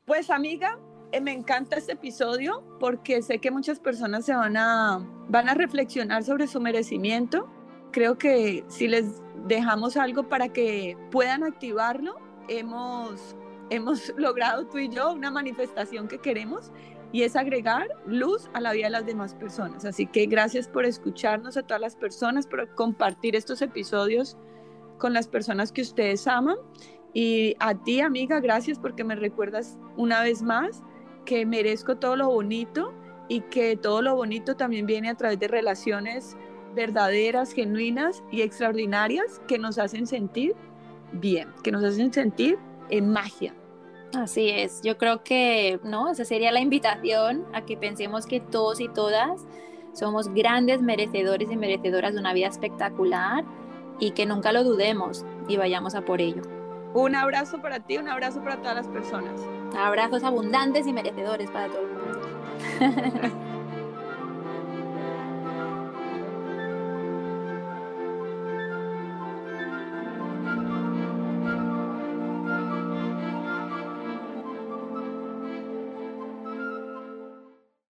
Pues 0.05 0.29
amiga, 0.29 0.77
me 1.21 1.31
encanta 1.31 1.77
este 1.77 1.93
episodio 1.93 2.63
porque 2.79 3.21
sé 3.21 3.39
que 3.39 3.51
muchas 3.51 3.79
personas 3.79 4.25
se 4.25 4.33
van 4.33 4.57
a, 4.57 5.05
van 5.29 5.49
a 5.49 5.53
reflexionar 5.53 6.23
sobre 6.23 6.47
su 6.47 6.59
merecimiento. 6.59 7.47
Creo 7.91 8.17
que 8.17 8.63
si 8.67 8.87
les 8.87 9.21
dejamos 9.45 9.97
algo 9.97 10.27
para 10.27 10.49
que 10.49 10.97
puedan 11.11 11.43
activarlo, 11.43 12.15
hemos, 12.47 13.35
hemos 13.69 14.13
logrado 14.17 14.67
tú 14.67 14.79
y 14.79 14.89
yo 14.89 15.13
una 15.13 15.31
manifestación 15.31 16.07
que 16.07 16.19
queremos 16.19 16.71
y 17.11 17.21
es 17.21 17.35
agregar 17.35 17.87
luz 18.07 18.49
a 18.53 18.61
la 18.61 18.73
vida 18.73 18.85
de 18.85 18.91
las 18.91 19.05
demás 19.05 19.35
personas. 19.35 19.85
Así 19.85 20.07
que 20.07 20.25
gracias 20.25 20.67
por 20.67 20.83
escucharnos 20.85 21.57
a 21.57 21.63
todas 21.63 21.79
las 21.79 21.95
personas, 21.95 22.47
por 22.47 22.73
compartir 22.73 23.35
estos 23.35 23.61
episodios 23.61 24.35
con 24.97 25.13
las 25.13 25.27
personas 25.27 25.71
que 25.71 25.81
ustedes 25.81 26.25
aman. 26.27 26.57
Y 27.13 27.55
a 27.59 27.75
ti, 27.75 28.01
amiga, 28.01 28.39
gracias 28.39 28.79
porque 28.79 29.03
me 29.03 29.15
recuerdas 29.15 29.77
una 29.95 30.23
vez 30.23 30.41
más 30.41 30.81
que 31.25 31.45
merezco 31.45 31.97
todo 31.97 32.15
lo 32.15 32.29
bonito 32.29 32.93
y 33.27 33.41
que 33.41 33.75
todo 33.77 34.01
lo 34.01 34.15
bonito 34.15 34.55
también 34.55 34.85
viene 34.85 35.09
a 35.09 35.15
través 35.15 35.39
de 35.39 35.47
relaciones 35.47 36.37
verdaderas, 36.75 37.53
genuinas 37.53 38.23
y 38.31 38.41
extraordinarias 38.41 39.41
que 39.47 39.57
nos 39.59 39.77
hacen 39.77 40.07
sentir 40.07 40.55
bien, 41.13 41.49
que 41.63 41.71
nos 41.71 41.83
hacen 41.83 42.11
sentir 42.11 42.57
en 42.89 43.09
magia. 43.09 43.53
Así 44.15 44.49
es, 44.49 44.81
yo 44.83 44.97
creo 44.97 45.23
que, 45.23 45.79
¿no? 45.83 46.09
Esa 46.09 46.25
sería 46.25 46.51
la 46.51 46.59
invitación 46.59 47.45
a 47.53 47.65
que 47.65 47.77
pensemos 47.77 48.27
que 48.27 48.39
todos 48.39 48.79
y 48.79 48.87
todas 48.87 49.41
somos 49.93 50.27
grandes 50.29 50.81
merecedores 50.81 51.49
y 51.49 51.55
merecedoras 51.57 52.13
de 52.13 52.19
una 52.19 52.33
vida 52.33 52.47
espectacular 52.47 53.43
y 53.99 54.11
que 54.11 54.25
nunca 54.25 54.51
lo 54.51 54.63
dudemos 54.63 55.25
y 55.47 55.57
vayamos 55.57 55.95
a 55.95 56.05
por 56.05 56.21
ello. 56.21 56.41
Un 56.93 57.15
abrazo 57.15 57.61
para 57.61 57.79
ti, 57.79 57.97
un 57.97 58.07
abrazo 58.07 58.43
para 58.43 58.57
todas 58.57 58.75
las 58.75 58.87
personas. 58.87 59.41
Abrazos 59.77 60.23
abundantes 60.23 60.87
y 60.87 60.93
merecedores 60.93 61.49
para 61.49 61.67
todo 61.67 61.81
el 61.81 61.93
mundo. 61.93 63.43